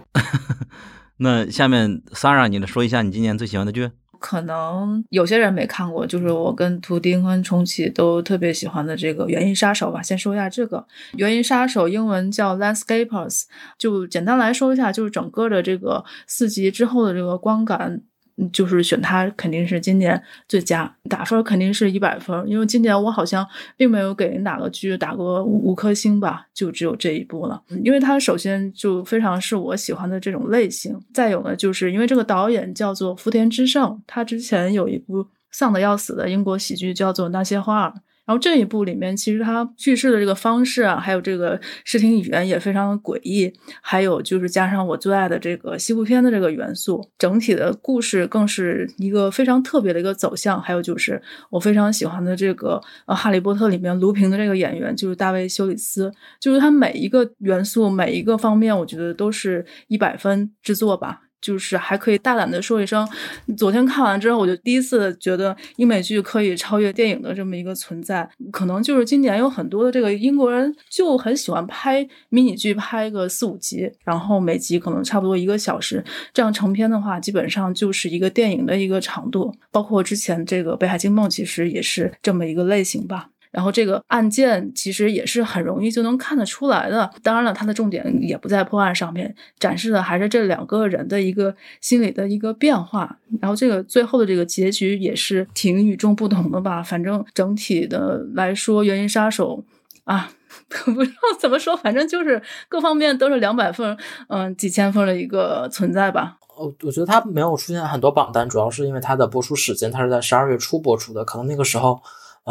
[1.16, 3.90] 那下面 Sarah，你来说一下你今年最喜欢的剧。
[4.18, 10.02] 可能有些人没看过，就是我跟图丁跟重启都特别喜欢的这个《原因杀手》吧。
[10.02, 10.78] 先说一下这个
[11.16, 13.40] 《原因杀手》，英文叫《Landscapers》，
[13.78, 18.02] 就简单来说一下，就是整个的这个四级之后的这个光感。
[18.52, 23.46] 就是选它肯定是今年最佳，打分肯定是一百分，因为今年我好像
[23.76, 27.62] 并没有给哪个剧打过五五颗星吧，就只有这一部了。
[27.84, 37.90] 因为它首先就非常是我喜欢的这种类型，再有呢，就是因为这个导演叫做福田之胜，他之前有一部丧的要死的英国喜剧叫做《那些花儿》。
[38.28, 43.50] 然后这一部里面，其实它叙事的这个方式啊，还有这个视听语言也非常的诡异，
[43.80, 50.60] 还有就是加上我最爱的这个西部片的这个元素，整体的故事更是一个非常特别的一个走向。
[50.60, 61.22] 还有就是我非常喜欢的这个呃《哈利波特》里面卢平的这个演员，就是大卫·休里斯，就是他每一个元素、每一个方面，我觉得都是一百分之作吧。
[61.40, 63.08] 就是还可以大胆的说一声，
[63.56, 68.28] 昨天看完之后，我就第一次觉得英美剧可以超越电影的这么一个存在。
[68.50, 79.54] 可能就是今年有很多的这个英国人就很喜欢拍迷你剧，拍个四五集，然后每集可能差不多一个小时，这样成片的话，基本上就是一个电影的一个长度。
[79.70, 83.30] 包括之前这个《北海惊梦》，其实也是这么一个类型吧。
[83.50, 87.10] 然后这个案件其实也是很容易就能看得出来的。
[87.22, 93.18] 当然了，它的重点也不在破案上面，展示的还是这两个人的一个心理的一个变化。
[93.40, 96.82] 然后这个最后的这个结局也是挺与众不同的吧。
[96.82, 99.64] 反正整体的来说，《原因杀手》
[100.12, 100.30] 啊，
[100.84, 103.96] 不知道怎么说，反正就是各方面都是两百分，
[104.28, 106.36] 嗯，几千分的一个存在吧。
[106.56, 112.02] 哦，我觉得它没有出现很多榜单，主要是因为它的播出时间，它是在十二月初播出的，可能那个时候。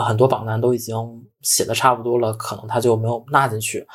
[0.04, 0.96] 很多榜单都已经
[1.42, 3.88] 写的差不多了，可能他就没有纳进去。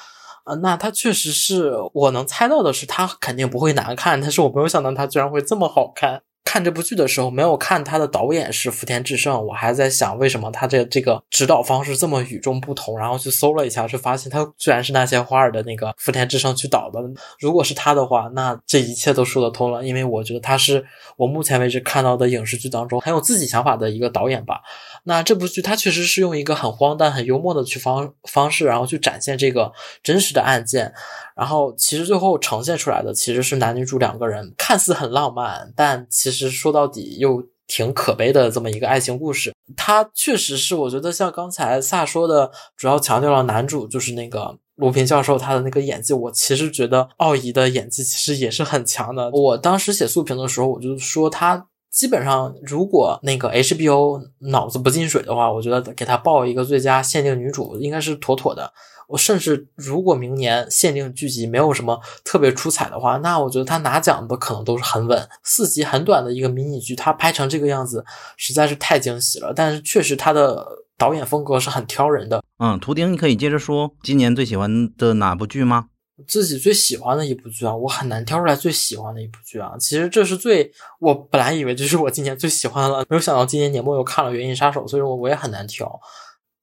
[0.45, 6.23] 呃，那他确实是我能猜到的是，他肯定不会难看，但是我没有想到他居然会这么好看。
[6.45, 12.99] 看这部剧的时候，没有看他的导演是福田智胜，我还在想为什么他这这个指导方式这么与众不同。
[12.99, 17.01] 然后去搜了一下，就发现他居然是那些花儿的那个福田智胜去导的。
[17.39, 20.85] 如果是他的话，那这一切都说得通了，因为我觉得他是
[21.17, 24.61] 我目前为止看到的影视剧当中很有自己想法的一个导演吧。
[25.05, 29.73] 那这部剧它确实是用一个很荒诞、很幽默的去方方式，然后去展现这个
[30.03, 30.93] 真实的案件。
[31.35, 39.53] 然后其实最后呈现出来的其实是男女主两个人看似很浪漫，但其实说到底又挺可悲的这么一个爱情故事。
[39.77, 46.13] 它确实是，我觉得像刚才萨说的，主要强调了男主就是那个卢平教授他的那个演技。
[46.13, 49.31] 我其实觉得奥怡的演技其实也是很强的。
[49.31, 54.21] 我当时写速评的时候，我就说他基本上如果那个 HBO
[54.51, 58.73] 脑子不进水的话，我觉得给他报一个最佳限定女主应该是妥妥的。
[59.09, 65.29] 我甚至如果明年限定剧集没有什么特别出彩的话，那我觉得他拿奖的可能都是很稳。
[65.43, 68.03] 四集很短的一个迷你剧，他拍成这个样子
[68.39, 69.53] 实在是太惊喜了。
[69.55, 70.67] 但是确实他的
[70.97, 72.43] 导演风格是很挑人的。
[72.59, 75.89] 嗯，图钉，你可以接着说今年最喜欢的哪部剧吗？
[76.27, 79.73] 自己最喜欢的一部剧啊，我很难挑出来最喜欢的一部剧啊。
[79.79, 86.01] 其实这是最我本来以为这是我今年最喜欢了，没有想到今年年末又看了《原因杀手》，所以说我也很难挑。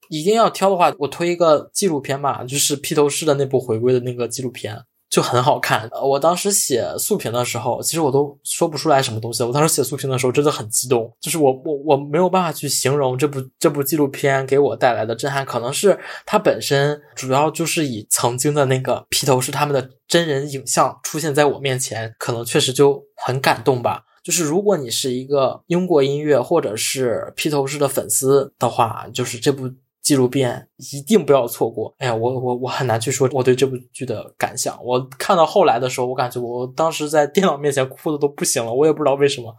[0.10, 4.76] 一定要挑的话，我推一个纪录片吧，就是披头士的那部回归的那个纪录片，
[5.10, 5.90] 就很好看。
[6.03, 9.44] 我当时写速评的时候，其实我都说不出来什么东西。
[9.44, 24.03] 我当时写速评的时候真的很激动，就是我我我没有办法去形容这部这部纪录片给我带来的震撼，可能是它本身主要就是以曾经的那个披头士他们的真人影像出现在我面前，可能确实就很感动吧。
[24.23, 29.69] 就是如果你是一个英国音乐或者是披头士的粉丝的话，就是这部。
[30.10, 31.94] 纪录片一定不要错过！
[31.99, 34.76] 哎呀，我我我很难去说我对这部剧的感想。
[34.84, 39.56] 我看到后来的时候，我感觉我当时在电脑面前哭的都不行了，我也不知道为什么。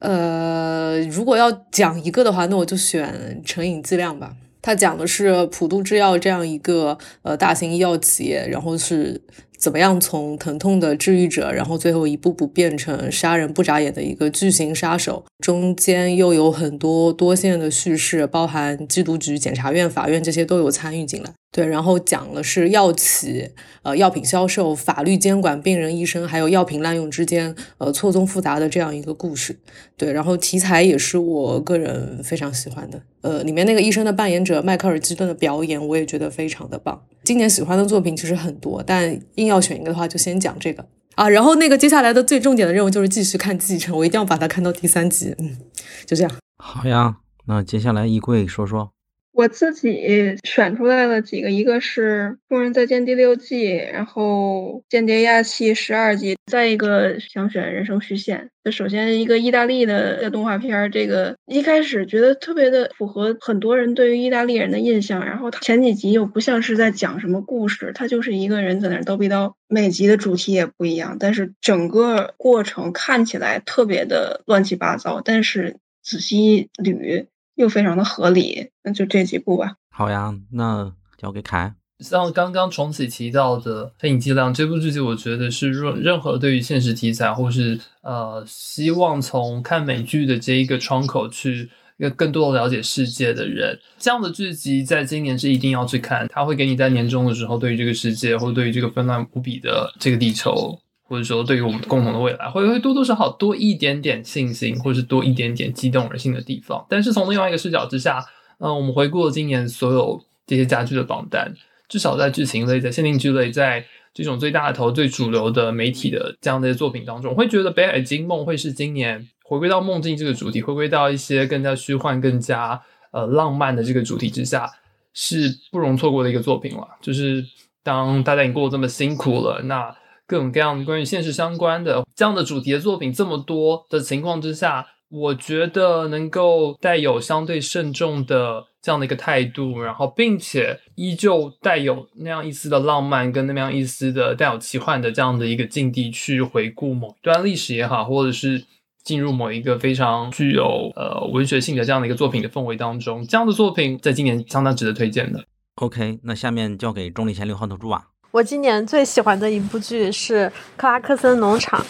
[0.00, 4.36] 呃，如果要讲一个的话，那我就选《成瘾剂量》吧。
[4.60, 9.18] 它讲的是普渡制药这样一个呃大型医药企业，然后是。
[9.64, 15.24] 怎么样从疼痛的治愈者，然后最后一步步变成杀人不眨眼的一个巨型杀手？
[15.38, 21.32] 中间又有很多多线的叙事，包含缉毒局、检察院、法院这些都有参与进来。
[21.54, 23.48] 对，然后讲的是药企、
[23.82, 29.56] 呃药品销售、法律监管、病人、医生还有药品滥用之间，呃错综复杂的这样一个故事。
[29.96, 33.00] 对，然后题材也是我个人非常喜欢的。
[33.20, 37.00] 呃，里面那个医生的扮演者迈克尔基顿的表演，我也觉得非常的棒。
[37.22, 41.28] 今年喜欢的作品其实很多，但硬要选一个的话，就先讲这个啊。
[41.28, 45.32] 然后那个接下来的最重点的任务就是继续看《继承》，我一定要把它看到第三集。
[45.38, 45.56] 嗯，
[46.04, 46.32] 就这样。
[46.58, 48.93] 好呀，那接下来衣柜说说。
[49.34, 58.38] 我自己选出来了几个，一个是《众人再见》第六季，然后《间谍亚气》十二集，再一个想选《人生虚线》。
[58.62, 77.26] 那首先一个意大利的动画片，这个一开始觉得特别的符合很多人对于意大利人的印象，然后它前几集又不像是在讲什么故事，它就是一个人在那叨逼叨，每集的主题也不一样，但是整个过程看起来特别的乱七八糟，但是仔细捋。
[77.54, 79.76] 又非常的合理，那就这几部吧。
[79.90, 81.74] 好呀，那交给凯。
[82.00, 96.26] 像刚刚重启提到的《黑影剂量》这部剧集，我觉得是任任何对于现实题材，或是呃希望从看美剧的这一个窗口去更更多的了解世界的人，这样的剧集在今年是一定要去看。
[96.28, 100.76] 它会给你在年终的时候，对于这个世界，或对于这个纷乱无比的这个地球。
[101.06, 106.84] 或者说，对于我们共同的未来，会会多多少少多一点点信心，或者是多一点点激动人心的地方。
[106.88, 108.24] 但是从另外一个视角之下，
[108.58, 111.54] 嗯，我们回顾了今年所有这些家具的榜单，
[111.88, 124.70] 至少在剧情类、在限定剧类、在这种最大头、最主流的媒体的这样的一些作品当中，会觉得《北海金梦》会是今年回归到梦境这个主题，回归到一些更加虚幻、更加呃浪漫的这个主题之下，
[125.12, 126.88] 是不容错过的一个作品了。
[127.02, 127.44] 就是
[127.82, 129.94] 当大家已经过得这么辛苦了，那。
[130.34, 148.64] 各种各样关于现实相关的这样的主题的作品这么多的情况之下，我觉得能够带有相对慎重的这样的一个态度，然后并且依旧带有那样一丝的浪漫跟那样一丝的带有奇幻的这样的一个境地去回顾某一段历史也好，或者是
[149.04, 155.44] 进入某一个非常具有呃文学性的这样的一个作品的氛围当中，这样的作品在今年相当值得推荐的。
[155.76, 158.06] OK，那下面交给钟立贤六号头猪啊。
[158.34, 160.46] 我今年最喜欢的一部剧是
[160.76, 161.80] 《克拉克森农场》。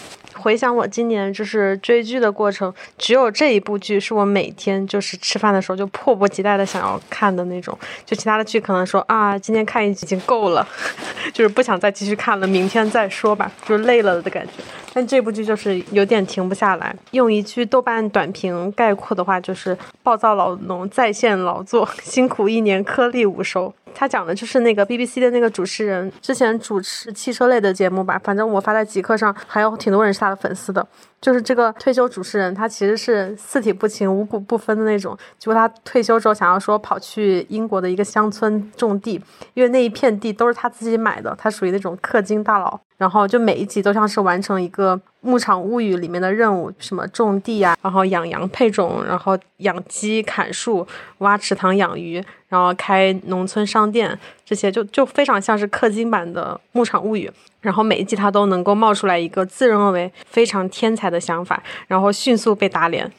[0.45, 7.75] 回想我今年就是追剧的过程，只有这一部剧是我每天就是吃饭的时候就迫不及待的想要看的那种。
[8.05, 10.63] 就其他的剧可能说啊，今天看一集已经够了，
[11.33, 14.51] 就是不想再继续看了，明天再说吧，就是累了的感觉。
[14.93, 16.95] 但这部剧就是有点停不下来。
[17.09, 23.73] 用一句豆瓣短评概括的话，就是暴躁老农在线劳作，辛苦一年颗粒无收。
[23.97, 30.85] 他讲的就是那个 BBC 的那个主持人，之前主持汽车类的节目吧，反正我发在极客上，还有挺多人是他的粉丝的。
[31.21, 35.17] 就是这个退休主持人，他其实是四体不勤、五谷不分的那种。
[35.39, 39.19] 结果他退休之后，想要说跑去英国的一个乡村种地，
[39.55, 42.79] 因为那一片地都是他自己买的，他属于那种氪金大佬。
[42.97, 50.87] 然后就每一集都像是完成一个《牧场物语》里面的任务，什么种地呀，然后养羊配种，然后养鸡、砍树、
[51.17, 57.27] 挖池塘养鱼，然后开农村商店，这些就就非常像是氪金版的《牧场物语》。
[57.65, 63.11] 然后每一季他都能够冒出来一个自认为非常天才的想法，然后迅速被打脸。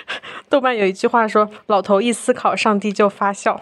[0.50, 3.58] 豆瓣有一句话说：“老头一思考，上帝就发笑。”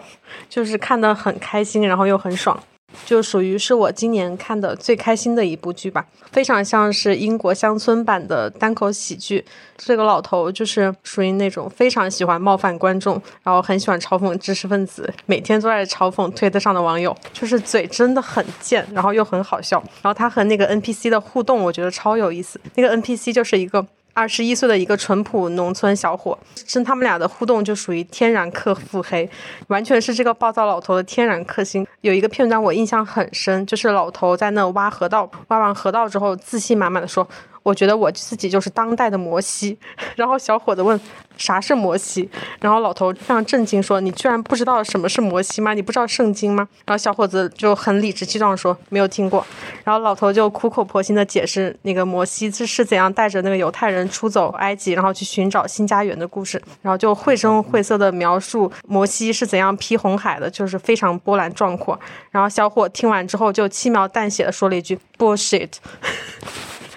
[0.49, 2.61] 就是看得很开心，然后又很爽。
[3.05, 9.43] 就属于是我今年看的最开心的一部剧吧，非常像是英国乡村版的单口喜剧。
[9.77, 19.77] 这个老头就是属于那种非常喜欢冒犯观众，然后很喜欢嘲讽知识分子，每天都在嘲讽推特上的网友，就是嘴真的很贱，然后又很好笑。
[20.01, 22.59] 然后他和那个 NPC 的互动，我觉得超有意思。
[22.75, 23.85] 那个 NPC 就是一个。
[24.13, 26.37] 二十一岁的一个淳朴农村小伙，
[26.73, 29.27] 跟他们俩的互动就属于天然克腹黑，
[29.67, 31.85] 完全是这个暴躁老头的天然克星。
[32.01, 37.27] 有一个片段我印象很深，就是老头在那挖河道，挖完河道之后，自信满满的说。
[37.63, 39.77] 我觉得我自己就是当代的摩西，
[40.15, 40.99] 然后小伙子问
[41.37, 42.29] 啥是摩西，
[42.59, 45.73] 然后老头非常震惊说：“你居然不知道什么是摩西吗？
[45.73, 49.45] 你不知道圣经吗？”然后小伙子就很理直气壮说：“没有听过。”
[49.83, 61.99] 然后老头就苦口婆心的解释那个摩西是是怎样带着那个犹太人出走埃及，然后去寻找新家园的故事，然后就绘声绘色的描述摩西是怎样劈红海的，就是非常波澜壮阔。
[62.29, 65.71] 然后小伙听完之后就轻描淡写的说了一句 “bullshit”。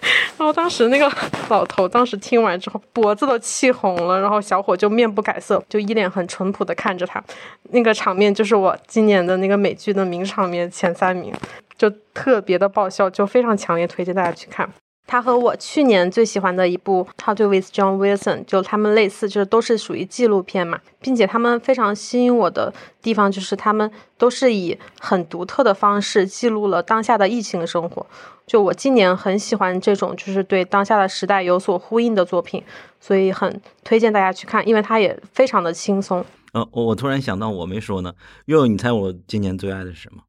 [0.38, 1.10] 然后当时那个
[1.48, 7.22] 老头当时听完之后脖子都气红了，然后小伙就面不改色，就一脸很淳朴的看着他。
[7.70, 11.32] 那个场面就是我今年的那个美剧的名场面前三名，
[11.76, 14.68] 就特别的爆笑，就非常强烈推荐大家去看。
[15.06, 28.04] 他和我去年最喜欢的一部《How to with John Wilson》，就他们类似，就是都是属于纪录片嘛，并且他们非常吸引我的地方就是他们都是以很独特的方式记录了当下的疫情生活。
[28.46, 32.62] 就我今年很喜欢这种就是对当下的时代有所呼应的作品，
[33.00, 36.24] 所以很推荐大家去看，因为它也非常的轻松。
[36.52, 38.12] 呃，我突然想到我没说呢，
[38.46, 40.22] 佑，你猜我今年最爱的是什么？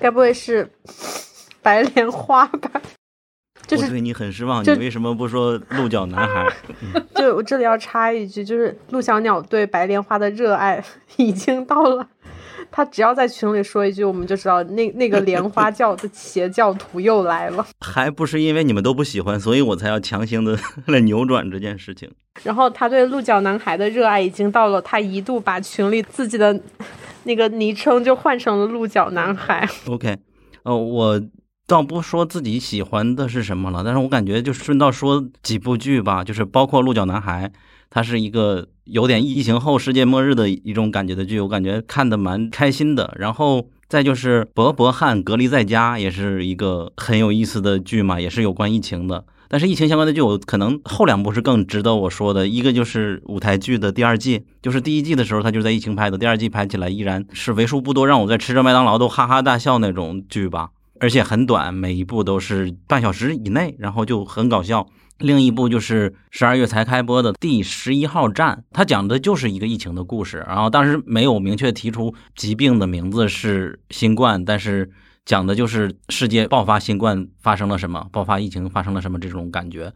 [0.00, 0.68] 该不会是
[1.62, 2.82] 白莲花吧？
[3.66, 6.46] 就是对你很失望，你为什么不说鹿角男孩？
[7.16, 10.82] 就我这里要插一句，就是陆小鸟对白莲花的热爱
[11.16, 12.06] 已经到了，
[12.70, 17.66] 他只要在群里说一句，我们就知道那那个莲花教的 邪教徒又来了。
[17.80, 22.10] 还不是因为你们都不喜欢，所以我才要强行的来扭转这件事情。
[22.42, 26.60] 然后他对鹿角男孩的热爱已经到了，他一度把群里自己的
[27.22, 29.66] 那个昵称就换成了鹿角男孩。
[29.88, 30.18] OK，
[30.64, 31.22] 哦，我。
[31.66, 37.48] 倒不说自己喜欢的是什么了，但是我感觉就顺道说几部剧吧，就是包括《鹿角男孩》，
[37.88, 43.14] 它是一个有点疫情后世界末日的一种感觉的剧，我感觉看的蛮开心的。
[43.18, 49.24] 然后再就是《伯伯汉隔离在家》，也是一个很有意思的剧嘛，也是有关疫情的。
[49.48, 52.46] 但是疫情相关的剧，我可能后两部是更值得我说的。
[52.46, 60.70] 一个就是舞台剧的第二季，就是第一季的时候它就在疫情拍的，第二季拍起来依然是为数不多让我在吃着麦当劳都哈哈大笑那种剧吧。
[61.00, 64.86] 而且很短，每一部都是半小时以内，然后就很搞笑。
[65.18, 70.44] 另一部就是十二月才开播的《第十一号站》，它讲的就是一个疫情的故事。
[70.46, 74.90] 然后当时没有明确提出疾病的名字是新冠，但是
[75.24, 79.92] 讲的就是世界爆发新冠发生了什么，爆发疫情发生了什么这种感觉。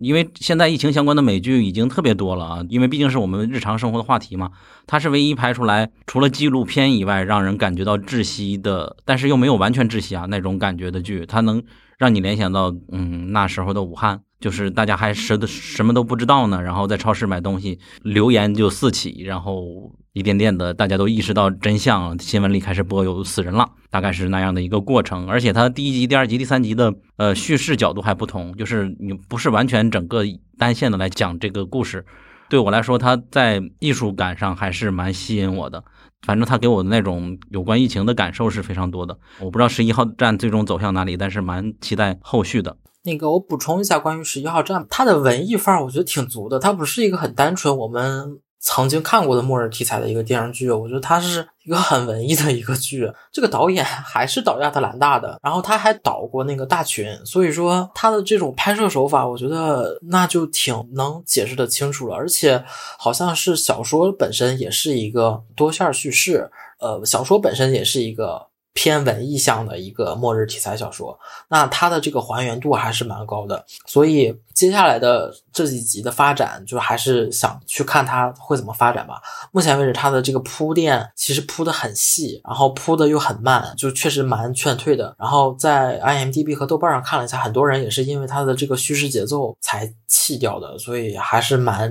[0.00, 4.50] 因为现在疫情相关的美剧已经特别多了啊，因为毕竟是我们日常生活的话题嘛。
[4.86, 11.62] 它是唯一拍出来除了纪录片以外，让人感觉到窒息的，但是又没有完全窒息啊那种感觉的剧，它能
[11.98, 14.22] 让你联想到嗯那时候的武汉。
[14.40, 25.28] 就是大家还什的什么都不知道呢，然后在超市买东西，流言就四起，然后一点点的大家都意识到真相，新闻里开始播有死人了，大概是那样的一个过程。
[25.28, 30.24] 而且它第一集、第二集、第三集的呃叙事角度还不同，就是你不是完全整个
[30.56, 32.04] 单线的来讲这个故事。
[32.48, 35.84] 对我来说，它在艺术感上还是蛮吸引我的。
[36.22, 39.16] 反正它给我的那种有关疫情的感受是非常多的。
[39.38, 42.76] 我不知道十一号站最终走向哪里，但是蛮期待后续的。
[43.02, 46.58] 那个，我补充一下关于十一号站，它的文艺范儿我觉得挺足的。
[46.58, 53.10] 它不是一个很单纯我们曾经看过的末日题材的一个电视剧，我觉得它是一个很文艺的一个剧。
[53.32, 62.14] 这个导演还是导亚特兰大的，然后他还导过那个大群，所以说他的这种拍摄手法，我觉得那就挺能解释的清楚了。
[62.14, 62.62] 而且
[62.98, 66.50] 好像是小说本身也是一个多线叙事，
[66.80, 68.49] 呃，小说本身也是一个。
[68.80, 79.20] 偏文艺向的一个末日题材小说，那它的这个还原度还是蛮高的，所以接下来的这几集的发展，就还是想去看它会怎么发展吧。
[79.52, 85.14] 目前为止，它的这个铺垫其实铺的很细，然后铺的又很慢，就确实蛮劝退的。
[85.18, 91.90] 然后在 IMDB 和豆瓣上看了一下，很多人也是因为它的这个叙事节奏才弃掉的，所以还是蛮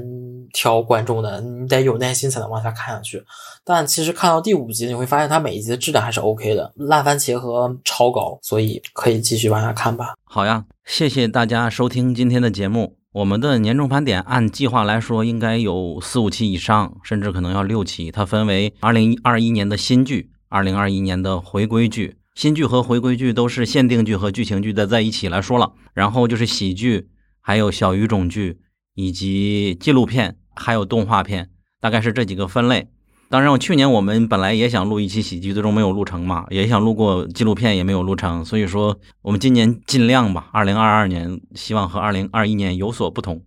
[0.54, 3.24] 挑观众的，你得有耐心才能往下看下去。
[3.64, 10.16] 但其实看到第五集，你会发现它每一集的质量还是 OK 的，烂番茄和超高，所以可以继续往下看吧。
[10.26, 12.98] 好呀，谢谢大家收听今天的节目。
[13.12, 18.12] 我们的年终盘点按计划来说，应该有四五期以上，甚至可能要六期。
[18.12, 22.18] 它分为二零二一年的新剧，二零二一年的回归剧。
[22.36, 25.74] 新剧和回归剧都是限定剧和剧情剧的在一起来说了。
[25.94, 27.10] 然后就是喜剧，
[27.50, 28.60] 还有小语种剧，
[28.94, 31.50] 以及纪录片，还有动画片，
[31.82, 32.90] 大概是这几个分类。
[33.28, 38.46] 当然，我去年我们本来也想录一期喜剧，最终没有录成嘛，也想录过纪录片，也没有录成。
[38.46, 43.42] 所以说，我们今年尽量吧，二零二二年希望和二零二一年有所不同。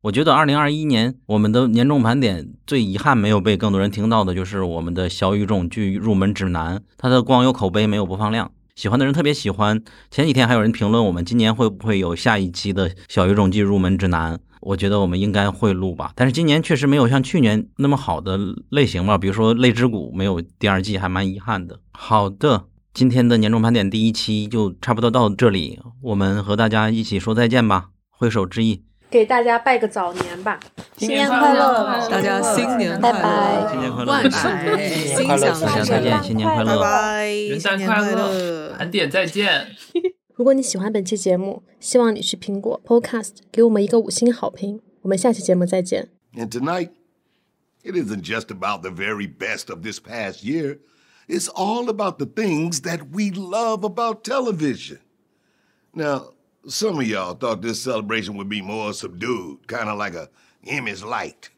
[0.00, 9.82] 我觉得二零二一年我们的年终盘点最遗憾没有被更多人听到的，就是我们的小语种剧入门指南，它的光有口碑没有播放量，喜欢的人特别喜欢。
[10.10, 14.40] 前几天还有人评论我们今年会不会有下一期的小语种季入门指南。
[14.60, 18.38] 我觉得我们应该会录吧，但是今年确实没有像去年那么好的
[18.70, 21.80] 类型吧，比如说《泪之谷》没有第二季，还蛮遗憾的。
[21.92, 30.58] 好的，今天的年终盘点第一期就差不多到这里，我们和大家一起说再见吧，挥手致意，给大家拜个早年吧，
[30.96, 34.38] 新年快乐，大家新年快乐，新年快乐，万事
[35.14, 39.66] 心想事再见，新年快乐，拜拜，元旦快乐，盘点再见。
[40.34, 44.80] 如果你喜欢本期节目，希望你去苹果 Podcast 给我们一个五星好评。
[45.02, 46.08] 我们下期节目再见。
[46.34, 46.88] And tonight,
[47.84, 50.78] it isn't just about the very best of this past year.
[51.28, 55.00] It's all about the things that we love about television.
[55.92, 56.31] Now,
[56.66, 60.28] some of y'all thought this celebration would be more subdued, kind of like a
[60.66, 61.50] Emmys light.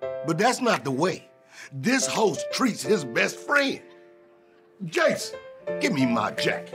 [0.00, 1.28] But that's not the way.
[1.72, 3.80] This host treats his best friend.
[4.84, 5.38] Jason,
[5.80, 6.74] give me my jacket.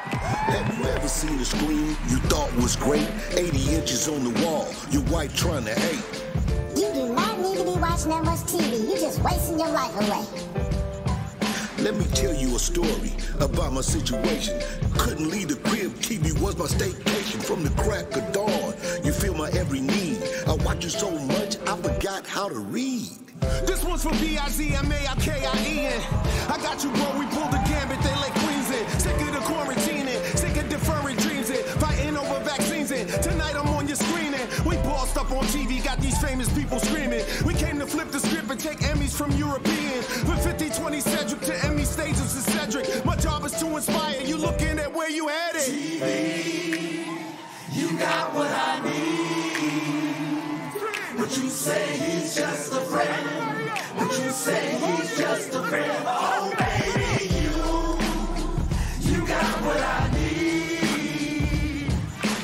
[0.00, 3.08] Have you ever seen a screen you thought was great?
[3.30, 6.24] 80 inches on the wall, your wife trying to hate.
[6.76, 8.88] You do not need to be watching that much TV.
[8.88, 10.83] You're just wasting your life away.
[11.78, 14.60] Let me tell you a story about my situation.
[14.96, 18.74] Couldn't leave the crib, TV was my staycation from the crack of dawn.
[19.04, 20.18] You feel my every need.
[20.46, 23.10] I watch you so much, I forgot how to read.
[23.66, 26.00] This one's for B-I-Z-M-A-I-K-I-E-N.
[26.48, 27.18] I got you, bro.
[27.18, 28.00] We pulled the gambit.
[28.00, 28.88] They let Queens in.
[29.00, 30.36] Sick of the quarantining.
[30.36, 31.62] Sick of deferring dreams in.
[31.78, 33.06] Fighting over vaccines in.
[33.22, 33.73] Tonight I'm
[35.24, 35.82] up on TV.
[35.82, 37.24] Got these famous people screaming.
[37.44, 40.06] We came to flip the script and take Emmys from Europeans.
[40.24, 43.04] Put 50-20 Cedric to Emmy stages to Cedric.
[43.04, 44.36] My job is to inspire you.
[44.36, 45.62] Looking at where you headed.
[45.62, 47.06] TV,
[47.72, 49.02] you got what I need.
[51.16, 53.70] But you say he's just a friend.
[53.96, 55.92] But you say he's just a friend.
[56.06, 57.50] Oh, baby, you,
[59.12, 61.92] you got what I need.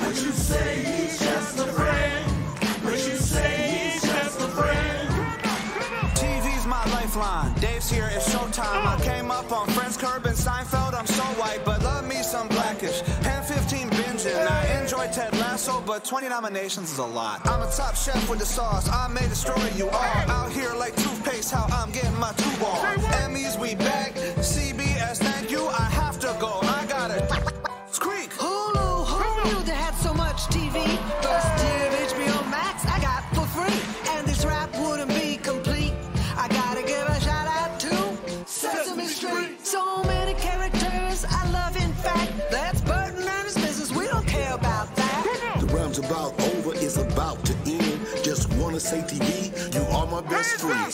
[0.01, 1.80] But you say he's just a friend.
[7.15, 7.53] Lifeline.
[7.55, 8.87] Dave's here, it's showtime.
[8.87, 10.95] I came up on Friends Curb and Seinfeld.
[10.95, 13.03] I'm so white, but love me some blackish.
[13.23, 14.47] Pan 15 binging.
[14.51, 17.47] I enjoy Ted Lasso, but 20 nominations is a lot.
[17.47, 18.89] I'm a top chef with the sauce.
[18.89, 20.31] I may destroy you all.
[20.31, 22.77] Out here like toothpaste, how I'm getting my two ball.
[23.25, 24.15] Emmys, we back.
[24.39, 25.67] CBS, thank you.
[25.67, 26.61] I have to go.
[26.63, 27.19] I gotta.
[27.91, 28.31] Squeak!
[28.35, 30.85] Hulu, who knew they had so much TV?
[31.23, 31.60] First
[46.11, 48.01] about over, is about to end.
[48.25, 50.93] Just wanna say TV, you are my best friend.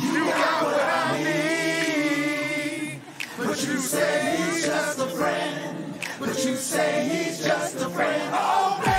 [0.00, 3.00] You got what I need.
[3.36, 5.98] But you say he's just a friend.
[6.18, 8.30] But you say he's just a friend.
[8.32, 8.93] Oh,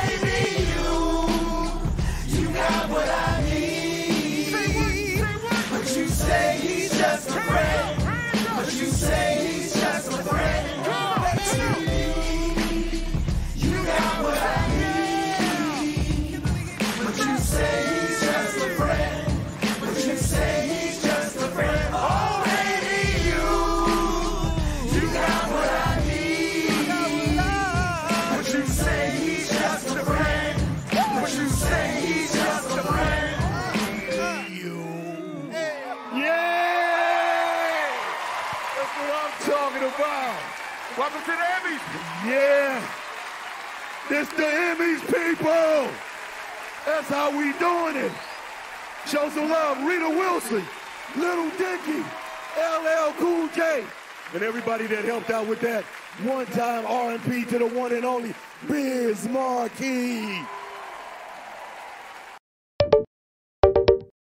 [42.56, 42.88] Yeah.
[44.08, 45.92] This the Emmys, people.
[46.86, 48.12] That's how we doing it.
[49.08, 49.84] Show some love.
[49.84, 50.64] Rita Wilson,
[51.18, 52.00] Little Dicky,
[52.58, 53.84] LL Cool J,
[54.34, 55.84] and everybody that helped out with that
[56.24, 58.34] one-time R&B to the one and only
[58.70, 59.28] Biz.